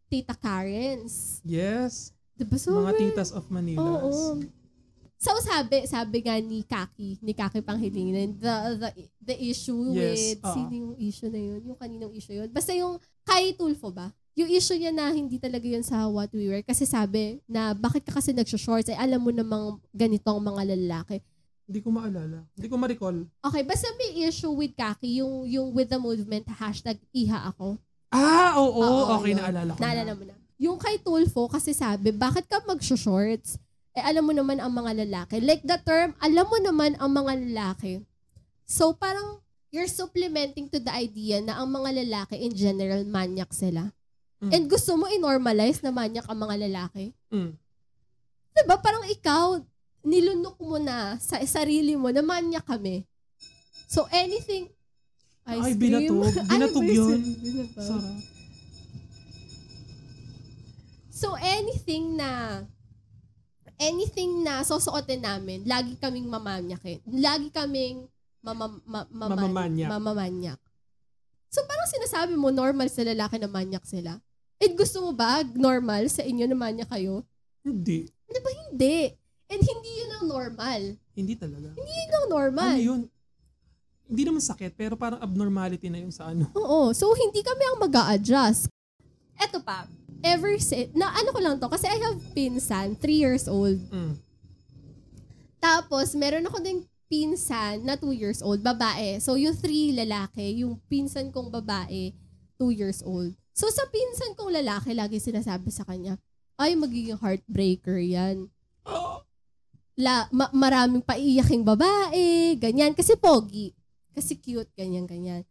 [0.07, 1.41] tita Karens.
[1.43, 2.13] Yes.
[2.37, 2.77] Diba so?
[2.77, 3.81] mga titas of Manila.
[3.81, 4.45] Oo.
[5.17, 8.89] So sabi, sabi nga ni Kaki, ni Kaki Panghilingin, the, the,
[9.33, 10.53] the issue Yes, with, oo.
[10.53, 11.61] sino yung issue na yun?
[11.73, 12.53] Yung kaninong issue yun?
[12.53, 14.13] Basta yung kay Tulfo ba?
[14.37, 16.61] Yung issue niya na hindi talaga yun sa what we wear.
[16.61, 18.93] Kasi sabi na bakit ka kasi nagsho-shorts?
[18.93, 21.25] Ay alam mo namang ganito ang mga lalaki.
[21.67, 22.47] Hindi ko maalala.
[22.55, 23.19] Hindi ko ma-recall.
[23.43, 27.75] Okay, basta may issue with Kaki, yung, yung with the movement, hashtag iha ako.
[28.15, 28.79] Ah, oo.
[28.79, 29.43] Oo, okay, yun.
[29.43, 30.19] naalala ko Naalala na.
[30.19, 30.35] mo na.
[30.57, 33.59] Yung kay Tulfo, kasi sabi, bakit ka mag-shorts?
[33.93, 35.43] Eh, alam mo naman ang mga lalaki.
[35.43, 38.07] Like the term, alam mo naman ang mga lalaki.
[38.63, 39.43] So, parang,
[39.75, 43.91] you're supplementing to the idea na ang mga lalaki in general, manyak sila.
[44.39, 44.51] Mm.
[44.55, 47.11] And gusto mo i-normalize na manyak ang mga lalaki?
[47.35, 47.59] Mm.
[48.57, 48.77] Diba?
[48.81, 49.61] Parang ikaw,
[50.07, 53.03] nilunok mo na sa sarili mo na manyak kami.
[53.85, 54.71] So anything
[55.45, 55.83] ice Ay, cream.
[56.09, 56.31] binatog.
[56.47, 57.19] Ano Binatog ba yun.
[57.37, 57.83] Binatog.
[57.83, 58.17] Sarap.
[61.11, 62.63] So anything na
[63.77, 67.01] anything na susuotin namin, lagi kaming mamanyakin.
[67.09, 68.07] Lagi kaming
[68.41, 69.89] mama, ma, maman- Mamamanyak.
[69.91, 70.61] mamamanyak.
[71.49, 74.21] So parang sinasabi mo normal sa lalaki na manyak sila.
[74.57, 77.25] Eh gusto mo ba normal sa inyo na manyak kayo?
[77.65, 78.09] Hindi.
[78.71, 79.13] Hindi.
[79.47, 79.96] And hindi yun ang
[80.37, 80.81] normal.
[81.17, 81.73] Hindi talaga.
[81.73, 82.77] Yun ang normal.
[82.77, 83.01] Ano yun?
[84.07, 86.47] Hindi naman sakit, pero parang abnormality na yun sa ano.
[86.55, 86.93] Oo.
[86.95, 88.71] So, hindi kami ang mag adjust
[89.37, 89.85] Eto pa.
[90.25, 93.77] Ever since, na ano ko lang to, kasi I have pinsan, 3 years old.
[93.93, 94.17] Mm.
[95.61, 99.21] Tapos, meron ako ding pinsan na 2 years old, babae.
[99.21, 102.17] So, yung 3 lalaki, yung pinsan kong babae,
[102.57, 103.37] 2 years old.
[103.53, 106.17] So, sa pinsan kong lalaki, lagi sinasabi sa kanya,
[106.57, 108.49] ay, magiging heartbreaker yan.
[108.89, 109.26] Oh,
[109.97, 112.93] La, ma- maraming paiyaking babae, ganyan.
[112.93, 113.73] Kasi pogi.
[114.13, 115.43] Kasi cute, ganyan, ganyan.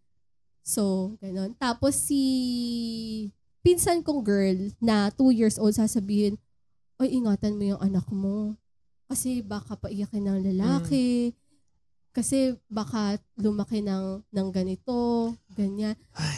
[0.65, 1.53] So, ganon.
[1.57, 3.29] Tapos si
[3.61, 6.37] pinsan kong girl na 2 years old sasabihin,
[6.97, 8.55] ay, ingatan mo yung anak mo.
[9.05, 11.35] Kasi baka paiyakin ng lalaki.
[12.15, 15.93] Kasi baka lumaki ng, ng ganito, ganyan.
[16.15, 16.37] Ay.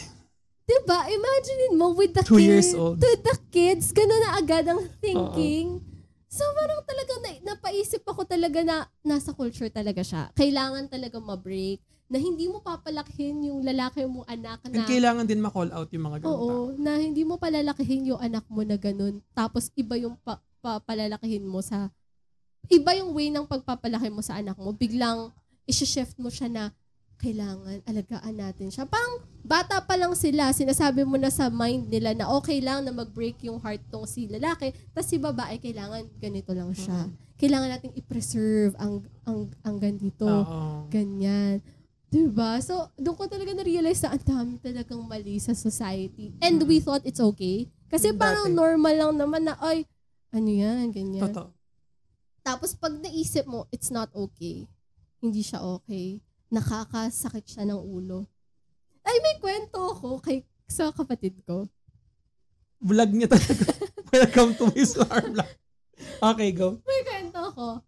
[0.67, 1.07] Diba?
[1.07, 2.43] Imagine mo with the Two kids.
[2.43, 2.99] years old.
[2.99, 5.79] To the kids, gano'n na agad ang thinking.
[6.27, 6.76] So, parang talaga na,
[7.47, 10.27] napaisip ako talaga na nasa culture talaga siya.
[10.35, 15.43] Kailangan talaga ma-break na hindi mo papalakihin yung lalaki mo anak And na kailangan din
[15.43, 16.31] ma-call out yung mga ganun.
[16.31, 19.19] Oo, na hindi mo palalakihin yung anak mo na ganun.
[19.35, 21.91] Tapos iba yung pa, pa- palalakihin mo sa
[22.67, 24.71] iba yung way ng pagpapalaki mo sa anak mo.
[24.71, 25.31] Biglang
[25.67, 26.63] isi-shift mo siya na
[27.17, 28.85] kailangan alagaan natin siya.
[28.85, 32.93] Pang bata pa lang sila, sinasabi mo na sa mind nila na okay lang na
[32.93, 37.09] mag-break yung heart tong si lalaki, tapos si babae kailangan ganito lang siya.
[37.37, 40.89] Kailangan nating i-preserve ang ang ang ganito Oo.
[40.89, 41.61] ganyan.
[42.07, 42.55] Diba?
[42.63, 46.31] So, doon ko talaga na-realize na ang dami talagang mali sa society.
[46.39, 47.67] And we thought it's okay.
[47.91, 48.19] Kasi Dati.
[48.19, 49.83] parang normal lang naman na, ay,
[50.31, 51.27] ano yan, ganyan.
[51.27, 51.51] Totoo.
[52.47, 54.71] Tapos pag naisip mo, it's not okay.
[55.19, 56.23] Hindi siya okay.
[56.47, 58.23] Nakakasakit siya ng ulo.
[59.03, 61.67] Ay, may kwento ako kay, sa kapatid ko.
[62.79, 63.63] Vlog niya talaga.
[64.15, 65.51] Welcome to Star Vlog.
[66.23, 66.79] Okay, go.
[66.83, 67.83] May kwento ako.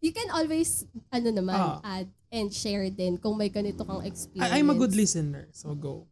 [0.00, 1.80] You can always, ano naman, Ah.
[1.82, 4.52] add and share din kung may ganito kang experience.
[4.52, 6.04] I- I'm a good listener, so go.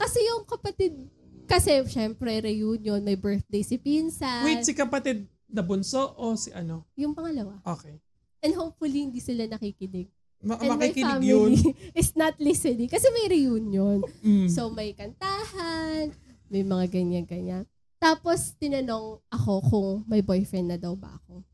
[0.00, 0.96] Kasi yung kapatid,
[1.44, 4.42] kasi syempre reunion, may birthday si Pinsan.
[4.42, 6.88] Wait, si kapatid na bunso o si ano?
[6.96, 7.60] Yung pangalawa.
[7.68, 8.00] Okay.
[8.40, 10.08] And hopefully hindi sila nakikinig.
[10.42, 11.52] Ma- And my makikinig family yun.
[12.00, 12.90] is not listening.
[12.90, 14.02] Kasi may reunion.
[14.20, 14.50] Mm.
[14.50, 16.10] So may kantahan,
[16.50, 17.64] may mga ganyan-ganyan.
[18.02, 21.46] Tapos tinanong ako kung may boyfriend na daw ba ako.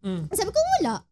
[0.00, 0.32] Mm.
[0.32, 1.04] Sabi ko wala.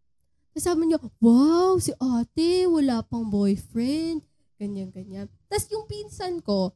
[0.54, 4.22] Sabi niya, wow, si ate, wala pang boyfriend.
[4.56, 5.26] Ganyan-ganyan.
[5.50, 6.72] Tapos yung pinsan ko,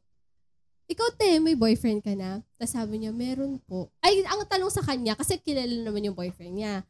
[0.89, 2.43] ikaw te, may boyfriend ka na?
[2.59, 3.87] Tapos sabi niya, meron po.
[4.03, 6.81] Ay, ang tanong sa kanya, kasi kilala naman yung boyfriend niya.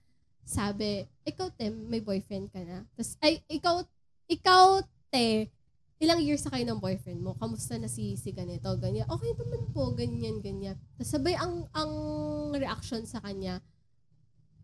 [0.50, 2.82] Sabi, ikaw te, may boyfriend ka na?
[2.98, 3.86] Tapos, ay, ikaw,
[4.26, 4.82] ikaw
[5.14, 5.46] te,
[6.02, 7.38] ilang years na kayo ng boyfriend mo?
[7.38, 9.06] Kamusta na si, si ganito, ganyan?
[9.06, 10.74] Okay naman po, ganyan, ganyan.
[10.98, 11.94] Tapos sabay, ang, ang
[12.58, 13.62] reaction sa kanya,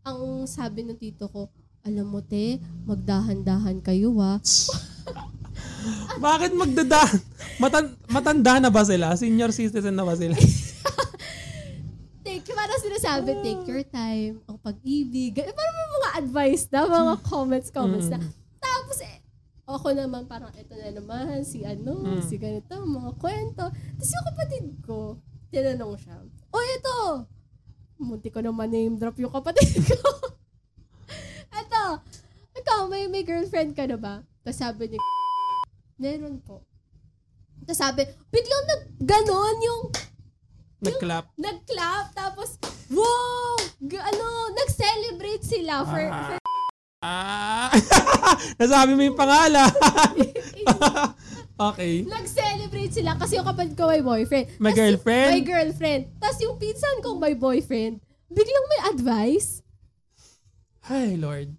[0.02, 1.54] ang sabi ng tito ko,
[1.86, 2.58] alam mo te,
[2.90, 5.22] magdahan-dahan kayo ah." ha.
[6.26, 7.06] Bakit magdada?
[7.62, 9.14] Matan- matanda na ba sila?
[9.14, 10.34] Senior citizen na ba sila?
[13.06, 15.30] Sinasabi, take your time, ang pag-ibig.
[15.32, 18.18] Gan- Parang may mga advice na, mga comments, comments na.
[18.18, 18.34] Mm.
[18.58, 19.22] Tapos eh,
[19.64, 22.26] ako naman parang ito na naman, si ano, Mm.
[22.26, 23.70] si ganito, mga kwento.
[23.70, 26.18] Tapos yung kapatid ko, tinanong siya,
[26.50, 26.98] o ito,
[27.96, 30.10] munti ko naman name drop yung kapatid ko.
[31.54, 31.84] ito,
[32.58, 34.26] ikaw, may, may girlfriend ka na ba?
[34.42, 34.98] Tapos sabi ni
[36.02, 36.66] meron po.
[37.62, 38.02] Tapos sabi,
[38.34, 39.84] biglang nag, ganon yung
[40.84, 41.26] Nag-clap.
[41.40, 42.60] nag-clap, tapos,
[42.92, 43.56] wow!
[43.82, 46.38] Ano, nag-celebrate sila for, for
[47.06, 47.70] Ah!
[48.60, 49.70] Nasabi mo yung pangalan.
[51.70, 52.02] okay.
[52.02, 54.50] nag-celebrate sila kasi yung kapatid ko may boyfriend.
[54.58, 55.30] May Tas- girlfriend?
[55.30, 56.02] May girlfriend.
[56.18, 58.02] Tapos yung pinsan kong may boyfriend,
[58.34, 59.62] biglang may advice.
[60.90, 61.54] Hi, Lord.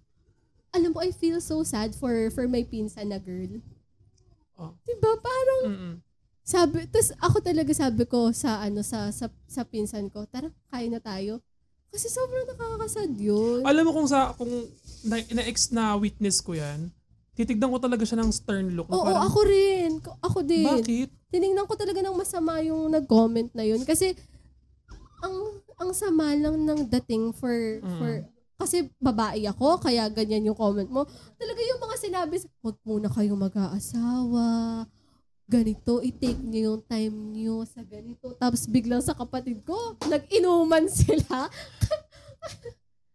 [0.75, 3.63] Alam mo, I feel so sad for for my pinsan na girl.
[4.59, 4.75] Oh.
[4.83, 5.15] Diba?
[5.21, 5.93] Parang, Mm-mm.
[6.47, 10.89] Sabi, tapos ako talaga sabi ko sa, ano, sa, sa, sa pinsan ko, tara, kain
[10.89, 11.43] na tayo.
[11.91, 13.67] Kasi sobrang nakakasad yun.
[13.67, 14.47] Alam mo kung sa kung
[15.03, 16.87] na, na-ex na witness ko yan,
[17.35, 18.87] titignan ko talaga siya ng stern look.
[18.87, 19.91] na Oo, parang, ako rin.
[19.99, 20.63] Ko- Ako din.
[20.63, 21.09] Bakit?
[21.27, 24.15] tiningnan ko talaga ng masama yung nag-comment na yun kasi
[25.19, 25.35] ang
[25.75, 27.51] ang sama lang ng dating for
[27.83, 27.99] Mm.
[27.99, 28.11] for
[28.57, 31.03] kasi babae ako kaya ganyan yung comment mo.
[31.35, 34.45] Talaga yung mga mga sinabi, huwag muna kayong mag-aasawa,
[35.47, 38.35] ganito, i-take niyo yung time niyo sa ganito.
[38.35, 41.47] Tapos biglang sa kapatid ko, nag-inuman sila.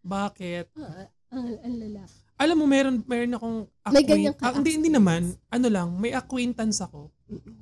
[0.03, 0.73] Bakit?
[0.81, 2.05] Ah, ang, ang lala.
[2.41, 3.59] Alam mo, meron, meron akong
[3.95, 5.37] May ganyan ka Ah, hindi, hindi naman.
[5.47, 7.13] Ano lang, may acquaintance ako.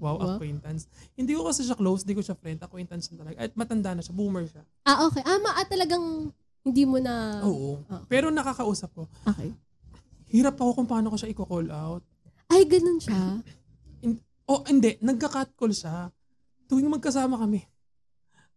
[0.00, 0.28] Wow, Wow.
[0.34, 0.88] acquaintance.
[1.12, 2.62] Hindi ko kasi siya close, hindi ko siya friend.
[2.64, 3.36] Acquaintance na talaga.
[3.44, 4.64] At matanda na siya, boomer siya.
[4.88, 5.20] Ah, okay.
[5.26, 6.32] Ah, ma, ah, talagang
[6.64, 7.44] hindi mo na...
[7.44, 7.82] Oo.
[7.92, 8.00] Ah.
[8.08, 9.04] Pero nakakausap ko.
[9.26, 9.52] Okay.
[10.30, 12.02] Hirap ako kung paano ko siya i-call out.
[12.48, 13.42] Ay, ganun siya.
[14.50, 14.98] Oh, hindi.
[14.98, 16.10] Nagka-catcall siya.
[16.66, 17.62] Tuwing magkasama kami.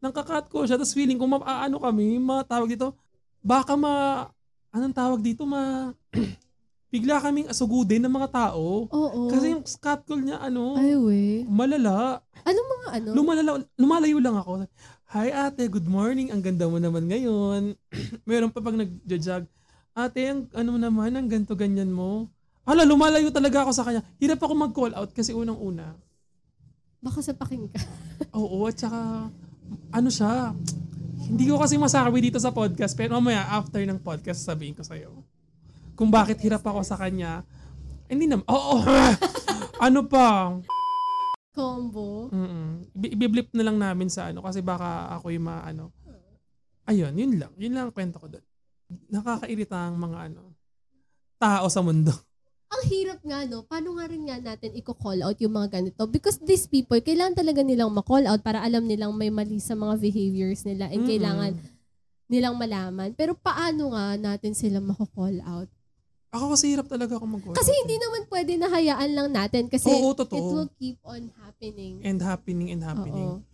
[0.02, 0.82] Nagka-catcall siya.
[0.82, 2.98] Tapos feeling ko, ma- ah, kami, matawag dito,
[3.46, 4.26] baka ma,
[4.74, 5.94] anong tawag dito, ma,
[6.94, 8.90] bigla kaming asugudin ng mga tao.
[8.90, 9.30] Oo.
[9.30, 11.46] Kasi yung catcall niya, ano, Ay, we.
[11.46, 12.26] malala.
[12.42, 13.10] Anong mga ano?
[13.14, 14.66] Lumalala, lumalayo lang ako.
[15.14, 16.34] Hi ate, good morning.
[16.34, 17.78] Ang ganda mo naman ngayon.
[18.30, 19.46] Meron pa pag nag-jog.
[19.94, 22.34] Ate, ang ano naman, ang ganto ganyan mo.
[22.64, 24.02] Hala, lumalayo talaga ako sa kanya.
[24.24, 26.00] Hirap ako mag-call out kasi unang-una.
[27.04, 27.80] Baka sa paking ka.
[28.40, 29.28] Oo, at saka,
[29.92, 30.56] ano siya,
[31.28, 35.12] hindi ko kasi masabi dito sa podcast, pero mamaya after ng podcast sabihin ko sa'yo.
[36.00, 37.44] Kung bakit hirap ako sa kanya.
[38.08, 38.80] Hindi naman, oo,
[39.86, 40.56] ano pa,
[41.54, 42.34] Combo.
[42.34, 45.94] Mm Ibiblip na lang namin sa ano kasi baka ako yung maano.
[46.90, 47.54] Ayun, yun lang.
[47.62, 48.46] Yun lang ang kwento ko doon.
[49.14, 50.52] Nakakairita ang mga ano,
[51.38, 52.12] tao sa mundo.
[52.74, 53.62] Ang hirap nga, no?
[53.70, 56.10] Paano nga rin nga natin i-call out yung mga ganito?
[56.10, 60.02] Because these people, kailangan talaga nilang ma-call out para alam nilang may mali sa mga
[60.02, 61.10] behaviors nila and Mm-mm.
[61.14, 61.54] kailangan
[62.26, 63.14] nilang malaman.
[63.14, 65.70] Pero paano nga natin sila mako-call out?
[66.34, 69.94] Ako kasi hirap talaga ako mag Kasi hindi naman pwede na hayaan lang natin kasi
[69.94, 70.34] Oo, totoo.
[70.34, 72.02] it will keep on happening.
[72.02, 73.38] And happening and happening.
[73.38, 73.46] Oo.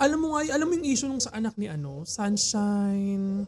[0.00, 3.44] Alam mo nga, alam mo yung issue nung sa anak ni ano, Sunshine.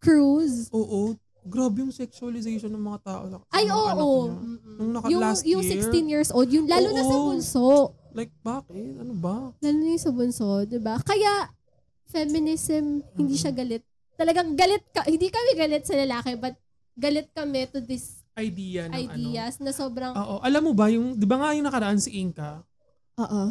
[0.00, 0.72] Cruise.
[0.72, 3.22] Oo, grabe yung sexualization ng mga tao.
[3.50, 3.82] Ay, oo.
[3.82, 4.34] niya.
[4.38, 4.76] Mm-mm.
[4.78, 5.82] Nung naka- yung, last yung year.
[5.82, 7.24] 16 years old, yung lalo na sa Oo.
[7.30, 7.66] bunso.
[8.14, 8.94] Like, bakit?
[9.00, 9.50] Ano ba?
[9.58, 11.02] Lalo na yung sa bunso, di ba?
[11.02, 11.50] Kaya,
[12.06, 13.82] feminism, hindi siya galit.
[14.14, 16.54] Talagang galit ka, hindi kami galit sa lalaki, but
[16.94, 19.00] galit kami to this Idea ng ano.
[19.12, 22.64] ideas na sobrang, Oo, alam mo ba, yung, di ba nga yung nakaraan si Inka,
[23.20, 23.42] oo.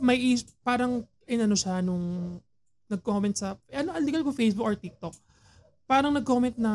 [0.00, 2.38] may is, parang inano siya nung
[2.88, 5.12] nag-comment sa, ano, hindi ko Facebook or TikTok.
[5.90, 6.72] Parang nag-comment na,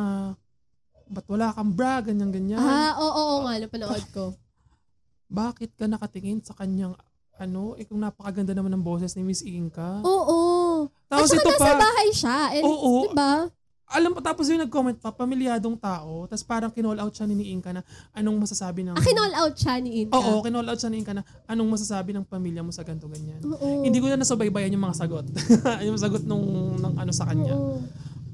[1.07, 2.59] ba't wala kang bra, ganyan, ganyan.
[2.59, 4.35] Ah, oo, oo, nga, napanood ko.
[5.39, 6.99] Bakit ka nakatingin sa kanyang,
[7.39, 10.03] ano, eh kung napakaganda naman ng boses ni Miss Inka.
[10.03, 10.91] Oo.
[11.07, 12.39] At Tapos saka ito nasa pa, bahay siya.
[12.59, 13.07] And, Oo.
[13.07, 13.47] di ba?
[13.85, 17.69] alam mo, tapos yung nag-comment pa, pamilyadong tao, tapos parang kinall out siya ni Inka
[17.69, 17.85] na,
[18.17, 18.97] anong masasabi ng...
[18.97, 20.17] Ah, kinall out siya ni Inka.
[20.17, 23.39] Oo, kinall out siya ni Inka na, anong masasabi ng pamilya mo sa ganito, ganyan.
[23.45, 23.85] Oo.
[23.85, 25.25] Hindi ko na nasubaybayan yung mga sagot.
[25.87, 27.53] yung sagot nung, nung ano sa kanya.
[27.53, 27.79] Oo.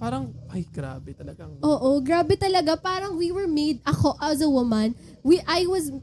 [0.02, 1.62] Parang, ay grabe talagang.
[1.62, 2.74] Oo, grabe talaga.
[2.74, 5.94] Parang we were made, ako as a woman, we, I was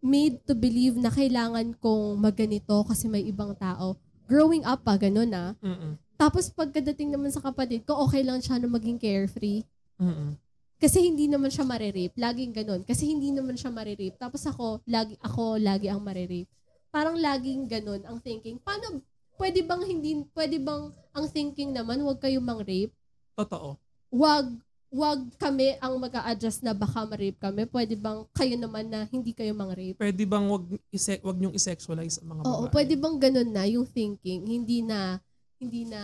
[0.00, 4.00] made to believe na kailangan kong magganito kasi may ibang tao.
[4.24, 5.52] Growing up pa, ganun ah.
[5.60, 6.00] Mm-mm.
[6.16, 9.68] Tapos pagkadating naman sa kapatid ko, okay lang siya na maging carefree.
[10.00, 10.40] Mm-mm.
[10.80, 12.16] Kasi hindi naman siya marirape.
[12.16, 12.80] Laging ganun.
[12.88, 14.16] Kasi hindi naman siya marirape.
[14.16, 16.48] Tapos ako, lagi, ako lagi ang marirape.
[16.88, 18.56] Parang laging ganun ang thinking.
[18.64, 19.04] Paano,
[19.36, 22.96] pwede bang hindi, pwede bang ang thinking naman, huwag kayong mang-rape?
[23.36, 23.78] Totoo.
[24.10, 24.46] wag
[24.90, 27.62] wag kami ang mag adjust na baka ma-rape kami.
[27.70, 29.94] Pwede bang kayo naman na hindi kayo mang-rape?
[29.94, 32.74] Pwede bang wag, ise- wag niyong isexualize ang mga Oo, babae?
[32.74, 34.42] pwede bang ganun na yung thinking?
[34.42, 35.22] Hindi na,
[35.62, 36.00] hindi na,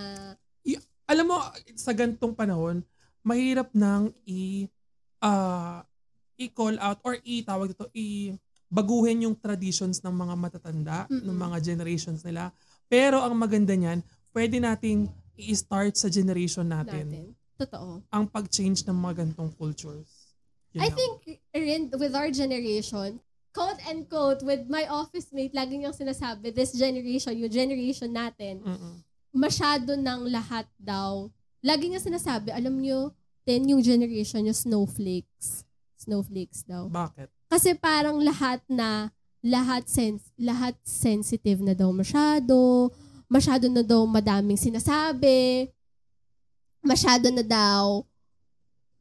[1.06, 1.38] Alam mo,
[1.78, 2.82] sa gantong panahon,
[3.22, 4.66] mahirap nang i
[5.22, 5.86] ah,
[6.34, 8.34] i-call out or i tawag dito i
[8.66, 11.22] baguhin yung traditions ng mga matatanda Mm-mm.
[11.30, 12.50] ng mga generations nila.
[12.90, 14.02] Pero ang maganda niyan,
[14.34, 15.06] pwede nating
[15.36, 17.26] i-start sa generation natin, natin.
[17.56, 18.04] Totoo.
[18.12, 20.36] ang pag-change ng mga gantong cultures.
[20.76, 23.16] Yun I think, rin, with our generation,
[23.56, 28.60] quote and quote, with my office mate, lagi niyang sinasabi, this generation, yung generation natin,
[28.60, 29.00] Mm-mm.
[29.32, 31.32] masyado ng lahat daw.
[31.64, 33.16] Lagi niya sinasabi, alam niyo,
[33.48, 35.64] ten yung generation yung snowflakes.
[35.96, 36.92] Snowflakes daw.
[36.92, 37.32] Bakit?
[37.48, 39.08] Kasi parang lahat na
[39.46, 42.90] lahat sens lahat sensitive na daw masyado,
[43.26, 45.70] masyado na daw madaming sinasabi,
[46.82, 48.06] masyado na daw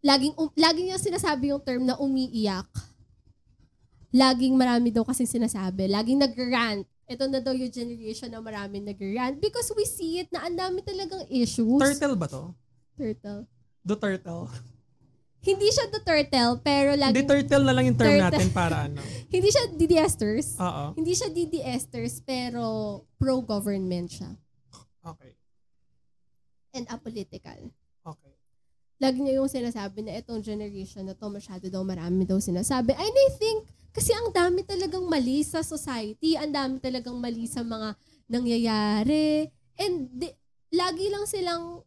[0.06, 2.70] laging um, laging yung sinasabi yung term na umiiyak.
[4.16, 6.86] Laging marami daw kasi sinasabi, laging nag-rant.
[7.06, 10.82] Ito na daw yung generation na maraming nag-rant because we see it na ang dami
[10.82, 11.82] talagang issues.
[11.82, 12.54] Turtle ba to?
[12.98, 13.46] Turtle.
[13.86, 14.50] The turtle.
[15.46, 18.26] Hindi siya the turtle, pero Hindi laging, turtle na lang yung term Turtle.
[18.34, 18.98] natin para ano.
[19.34, 20.48] hindi siya DD Esters.
[20.58, 20.98] Oo.
[20.98, 22.64] Hindi siya DD Esters, pero
[23.22, 24.34] pro-government siya.
[25.06, 25.38] Okay.
[26.74, 27.70] And apolitical.
[28.02, 28.34] Okay.
[28.96, 32.96] lagi niya yung sinasabi na itong generation na to masyado daw marami daw sinasabi.
[32.98, 37.62] And I think, kasi ang dami talagang mali sa society, ang dami talagang mali sa
[37.62, 37.94] mga
[38.28, 39.52] nangyayari.
[39.78, 40.32] And di,
[40.74, 41.86] lagi lang silang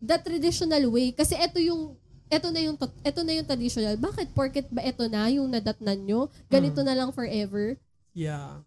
[0.00, 1.12] the traditional way.
[1.12, 1.96] Kasi ito yung
[2.26, 3.94] ito na yung ito na yung traditional.
[3.96, 6.26] Bakit porket ba ito na yung nadatnan nyo?
[6.50, 7.78] Ganito na lang forever?
[8.12, 8.62] Yeah.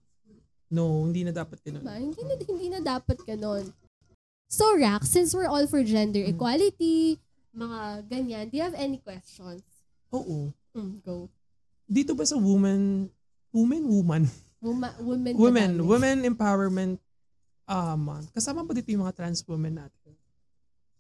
[0.70, 1.82] No, hindi na dapat ganun.
[1.82, 1.98] Diba?
[1.98, 3.66] Hindi na hindi na dapat ganon.
[4.50, 7.18] So Rax, since we're all for gender equality,
[7.54, 9.62] mga ganyan, do you have any questions?
[10.14, 10.54] Oo.
[10.74, 11.30] Mm, go.
[11.90, 13.10] Dito ba sa woman,
[13.52, 14.24] woman, woman,
[14.60, 15.88] Woman, women, women, madami.
[15.88, 16.96] women empowerment
[17.64, 18.28] uh, month.
[18.36, 20.12] Kasama ba dito yung mga trans women natin?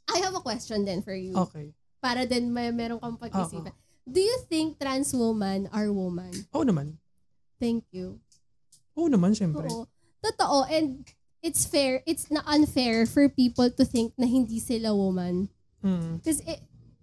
[0.07, 1.35] I have a question then for you.
[1.35, 1.75] Okay.
[1.99, 3.75] Para din may meron kang pag-isipan.
[4.09, 6.31] Do you think trans women are woman?
[6.55, 6.97] Oo naman.
[7.59, 8.17] Thank you.
[8.97, 9.67] Oo naman, syempre.
[9.69, 9.85] Oo.
[10.23, 10.65] Totoo.
[10.65, 11.03] And
[11.43, 15.51] it's fair, it's na unfair for people to think na hindi sila woman.
[15.83, 16.23] Mm.
[16.23, 16.59] Kasi, eh,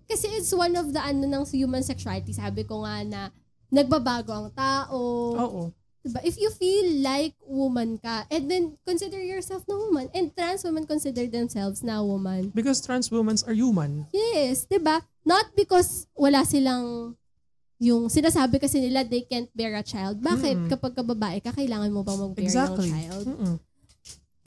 [0.09, 2.32] kasi it's one of the ano ng human sexuality.
[2.32, 3.20] Sabi ko nga na
[3.70, 4.99] nagbabago ang tao.
[5.36, 5.62] Oo.
[6.07, 6.23] Diba?
[6.23, 10.07] If you feel like woman ka, and then consider yourself na woman.
[10.15, 12.55] And trans women consider themselves na woman.
[12.55, 14.07] Because trans women are human.
[14.15, 15.03] Yes, ba?
[15.27, 17.19] Not because wala silang
[17.83, 20.23] yung sinasabi kasi nila they can't bear a child.
[20.23, 20.71] Bakit Mm-mm.
[20.71, 22.89] kapag ka babae ka, kailangan mo bang mag-bear Exactly.
[22.89, 23.27] ng child?
[23.27, 23.55] Mm-mm.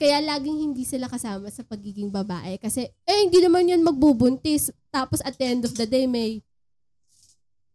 [0.00, 2.56] Kaya laging hindi sila kasama sa pagiging babae.
[2.56, 4.72] Kasi, eh, hindi naman yan magbubuntis.
[4.88, 6.40] Tapos at the end of the day, may,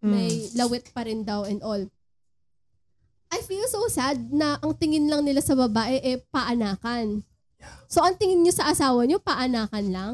[0.02, 0.10] Mm.
[0.12, 1.86] may lawit pa rin daw and all.
[3.32, 7.22] I feel so sad na ang tingin lang nila sa babae eh paanakan.
[7.90, 10.14] So ang tingin nyo sa asawa nyo, paanakan lang.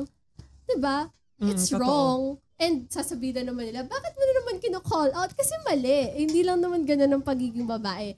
[0.68, 1.08] 'Di ba?
[1.42, 1.82] Mm, It's totoo.
[1.82, 2.22] wrong.
[2.62, 5.34] And sasabihin na naman nila, bakit mo na naman kino-call out?
[5.34, 6.14] Kasi mali.
[6.14, 8.14] Hindi lang naman ganun ang pagiging babae.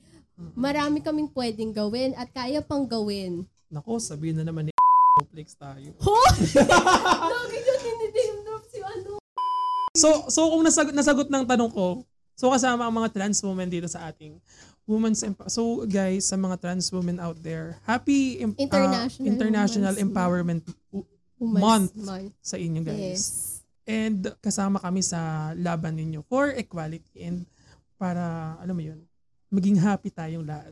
[0.52, 3.48] Marami kaming pwedeng gawin at kaya pang gawin.
[3.72, 4.72] Nako, sabihin na naman ni
[5.24, 5.96] Netflix tayo.
[6.06, 6.20] Ho!
[7.24, 9.24] Lagi yun, drop si ano.
[9.96, 12.04] So, so kung nasagot, nasagot ng tanong ko,
[12.36, 14.42] so kasama ang mga trans women dito sa ating
[14.86, 19.96] women's emp- So guys, sa mga trans women out there, happy em- ah, International International
[19.96, 20.64] Women's Empowerment
[21.40, 21.94] Women's Month.
[22.00, 22.34] month.
[22.40, 23.00] sa inyo guys.
[23.00, 23.24] Yes.
[23.84, 27.44] And kasama kami sa laban ninyo for equality and
[28.00, 29.00] para, alam mo yun,
[29.48, 30.72] maging happy tayong lahat.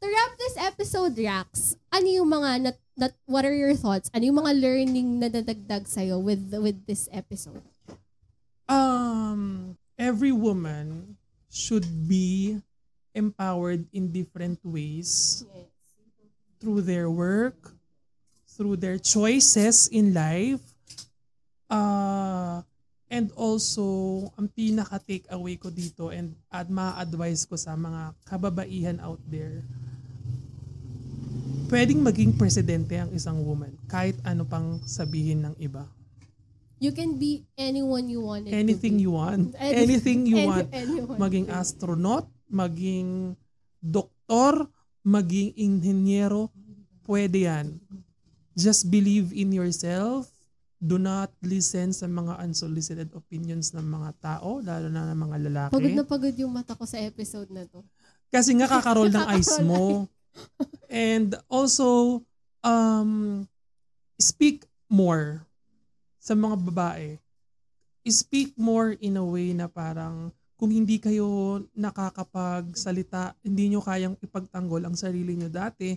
[0.00, 4.08] To wrap this episode, Rax, ano yung mga, nat, nat, what are your thoughts?
[4.16, 7.60] Ano yung mga learning na nadagdag sa'yo with, with this episode?
[8.64, 11.19] Um, every woman
[11.50, 12.56] should be
[13.12, 15.42] empowered in different ways
[16.62, 17.74] through their work,
[18.46, 20.62] through their choices in life,
[21.66, 22.62] uh,
[23.10, 29.02] and also, ang pinaka take away ko dito and at ma-advise ko sa mga kababaihan
[29.02, 29.66] out there,
[31.66, 35.86] pwedeng maging presidente ang isang woman kahit ano pang sabihin ng iba.
[36.80, 38.48] You can be anyone you want.
[38.48, 39.52] Anything you want.
[39.60, 40.68] Any- Anything you any- want.
[40.72, 41.18] anyone.
[41.20, 43.36] Maging astronaut, maging
[43.84, 44.64] doktor,
[45.04, 46.48] maging inhenyero,
[47.04, 47.76] pwede yan.
[48.56, 50.32] Just believe in yourself.
[50.80, 55.72] Do not listen sa mga unsolicited opinions ng mga tao, lalo na ng mga lalaki.
[55.76, 57.84] Pagod na pagod yung mata ko sa episode na to.
[58.32, 60.08] Kasi nga kakaroll ng eyes mo.
[60.88, 62.24] And also,
[62.64, 63.44] um,
[64.16, 65.44] speak more
[66.20, 67.16] sa mga babae.
[68.04, 74.84] Speak more in a way na parang kung hindi kayo nakakapagsalita, hindi nyo kayang ipagtanggol
[74.84, 75.96] ang sarili nyo dati,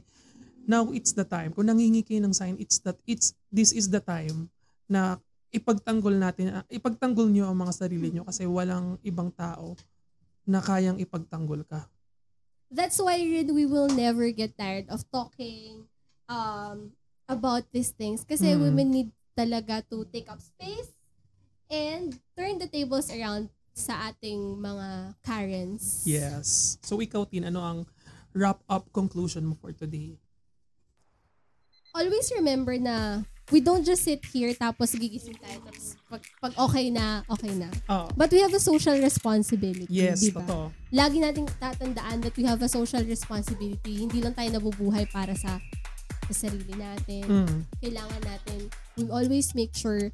[0.63, 1.51] now it's the time.
[1.51, 4.47] Kung nangingi kayo ng sign, it's that it's this is the time
[4.87, 5.19] na
[5.51, 9.75] ipagtanggol natin, ah, ipagtanggol nyo ang mga sarili nyo kasi walang ibang tao
[10.47, 11.83] na kayang ipagtanggol ka.
[12.73, 15.85] That's why rin we will never get tired of talking
[16.25, 16.95] um,
[17.29, 18.25] about these things.
[18.25, 18.59] Kasi Mm.
[18.63, 20.93] women need talaga to take up space
[21.67, 26.05] and turn the tables around sa ating mga Karens.
[26.05, 26.77] Yes.
[26.85, 27.79] So ikaw, Tin, ano ang
[28.31, 30.17] wrap-up conclusion mo for today?
[31.93, 33.21] Always remember na
[33.53, 37.69] we don't just sit here tapos gigising tayo tapos pag, pag okay na, okay na.
[37.85, 39.85] Oh, But we have a social responsibility.
[39.89, 40.41] yes, diba?
[40.41, 40.73] totoo.
[40.89, 44.05] lagi nating tatandaan that we have a social responsibility.
[44.05, 45.61] Hindi lang tayo nabubuhay para sa,
[46.29, 47.23] sa sarili natin.
[47.25, 47.57] Mm.
[47.79, 48.59] Kailangan natin,
[48.95, 50.11] we always make sure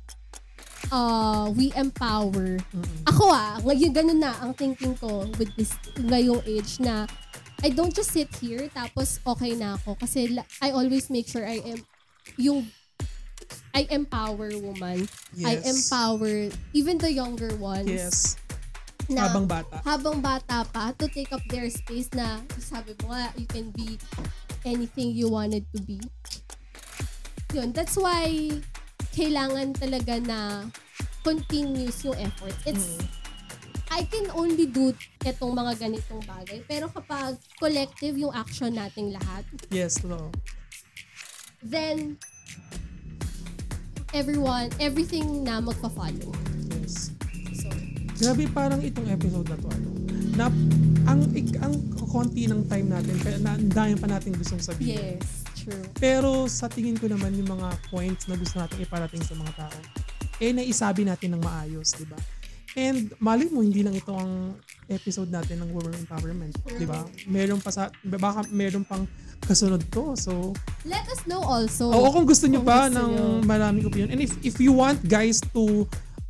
[0.91, 2.57] uh, we empower.
[2.74, 2.99] Mm-mm.
[3.05, 7.05] Ako ah, ngayon ganun na ang thinking ko with this ngayong age na
[7.60, 11.43] I don't just sit here tapos okay na ako kasi la- I always make sure
[11.43, 11.80] I am
[12.39, 12.72] yung
[13.76, 15.05] I empower woman.
[15.43, 15.68] I Yes.
[15.68, 17.89] empower even the younger ones.
[17.89, 18.18] Yes.
[19.10, 19.82] Na, Habang bata.
[19.82, 23.97] habang bata pa to take up their space na sabi mo nga you can be
[24.64, 25.99] anything you wanted to be
[27.51, 28.49] yun that's why
[29.14, 30.39] kailangan talaga na
[31.24, 32.55] continuous yung effort.
[32.64, 32.95] It's,
[33.91, 36.64] I can only do itong mga ganitong bagay.
[36.64, 39.43] Pero kapag collective yung action nating lahat,
[39.74, 40.32] Yes, totoo.
[41.60, 42.16] then
[44.16, 46.32] everyone, everything na magpa-follow.
[46.80, 47.12] Yes.
[47.60, 47.68] So,
[48.20, 49.89] Grabe parang itong episode na to ano.
[50.40, 50.48] Na,
[51.04, 51.76] ang ik, ang
[52.08, 55.20] konti ng time natin kaya na, dami pa natin gustong sabihin.
[55.20, 55.84] yes, true.
[56.00, 59.80] Pero sa tingin ko naman yung mga points na gusto natin iparating sa mga tao,
[60.40, 62.16] eh naisabi natin ng maayos, di ba?
[62.80, 64.56] And mali mo, hindi lang ito ang
[64.88, 67.04] episode natin ng women empowerment, di ba?
[67.28, 69.04] Meron pa sa, baka meron pang
[69.44, 70.16] kasunod to.
[70.16, 70.56] So,
[70.88, 71.92] Let us know also.
[71.92, 74.16] Oo, kung gusto Kung pa ng maraming opinion.
[74.16, 75.84] And if if you want guys to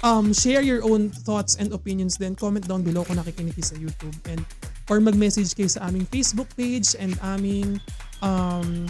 [0.04, 3.76] um share your own thoughts and opinions, then comment down below kung nakikinig kayo sa
[3.76, 4.16] YouTube.
[4.28, 4.44] And
[4.90, 7.78] or mag-message kayo sa aming Facebook page and aming
[8.26, 8.90] um,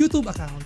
[0.00, 0.64] YouTube account.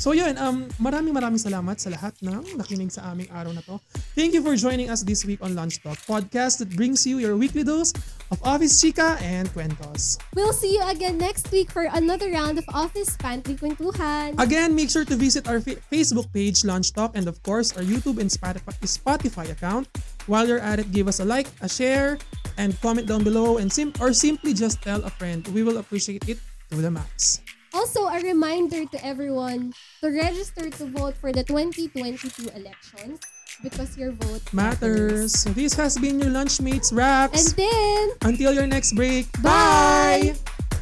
[0.00, 3.76] So yun, um, maraming maraming salamat sa lahat ng nakinig sa aming araw na to.
[4.16, 7.36] Thank you for joining us this week on Lunch Talk, podcast that brings you your
[7.36, 7.92] weekly dose
[8.32, 10.16] of Office Chica and Kwentos.
[10.32, 14.40] We'll see you again next week for another round of Office Pantry Kwentuhan.
[14.40, 17.84] Again, make sure to visit our fa- Facebook page, Launch Talk, and of course, our
[17.84, 19.84] YouTube and Spotify, Spotify account.
[20.24, 22.16] While you're at it, give us a like, a share,
[22.56, 25.44] and comment down below, and sim- or simply just tell a friend.
[25.52, 26.40] We will appreciate it
[26.72, 27.44] to the max.
[27.72, 33.20] Also, a reminder to everyone to register to vote for the 2022 elections
[33.62, 35.38] because your vote Matters.
[35.38, 37.52] So this has been your Lunchmates Racks.
[37.52, 39.30] And then, Until your next break.
[39.42, 40.34] Bye!
[40.34, 40.78] Bye!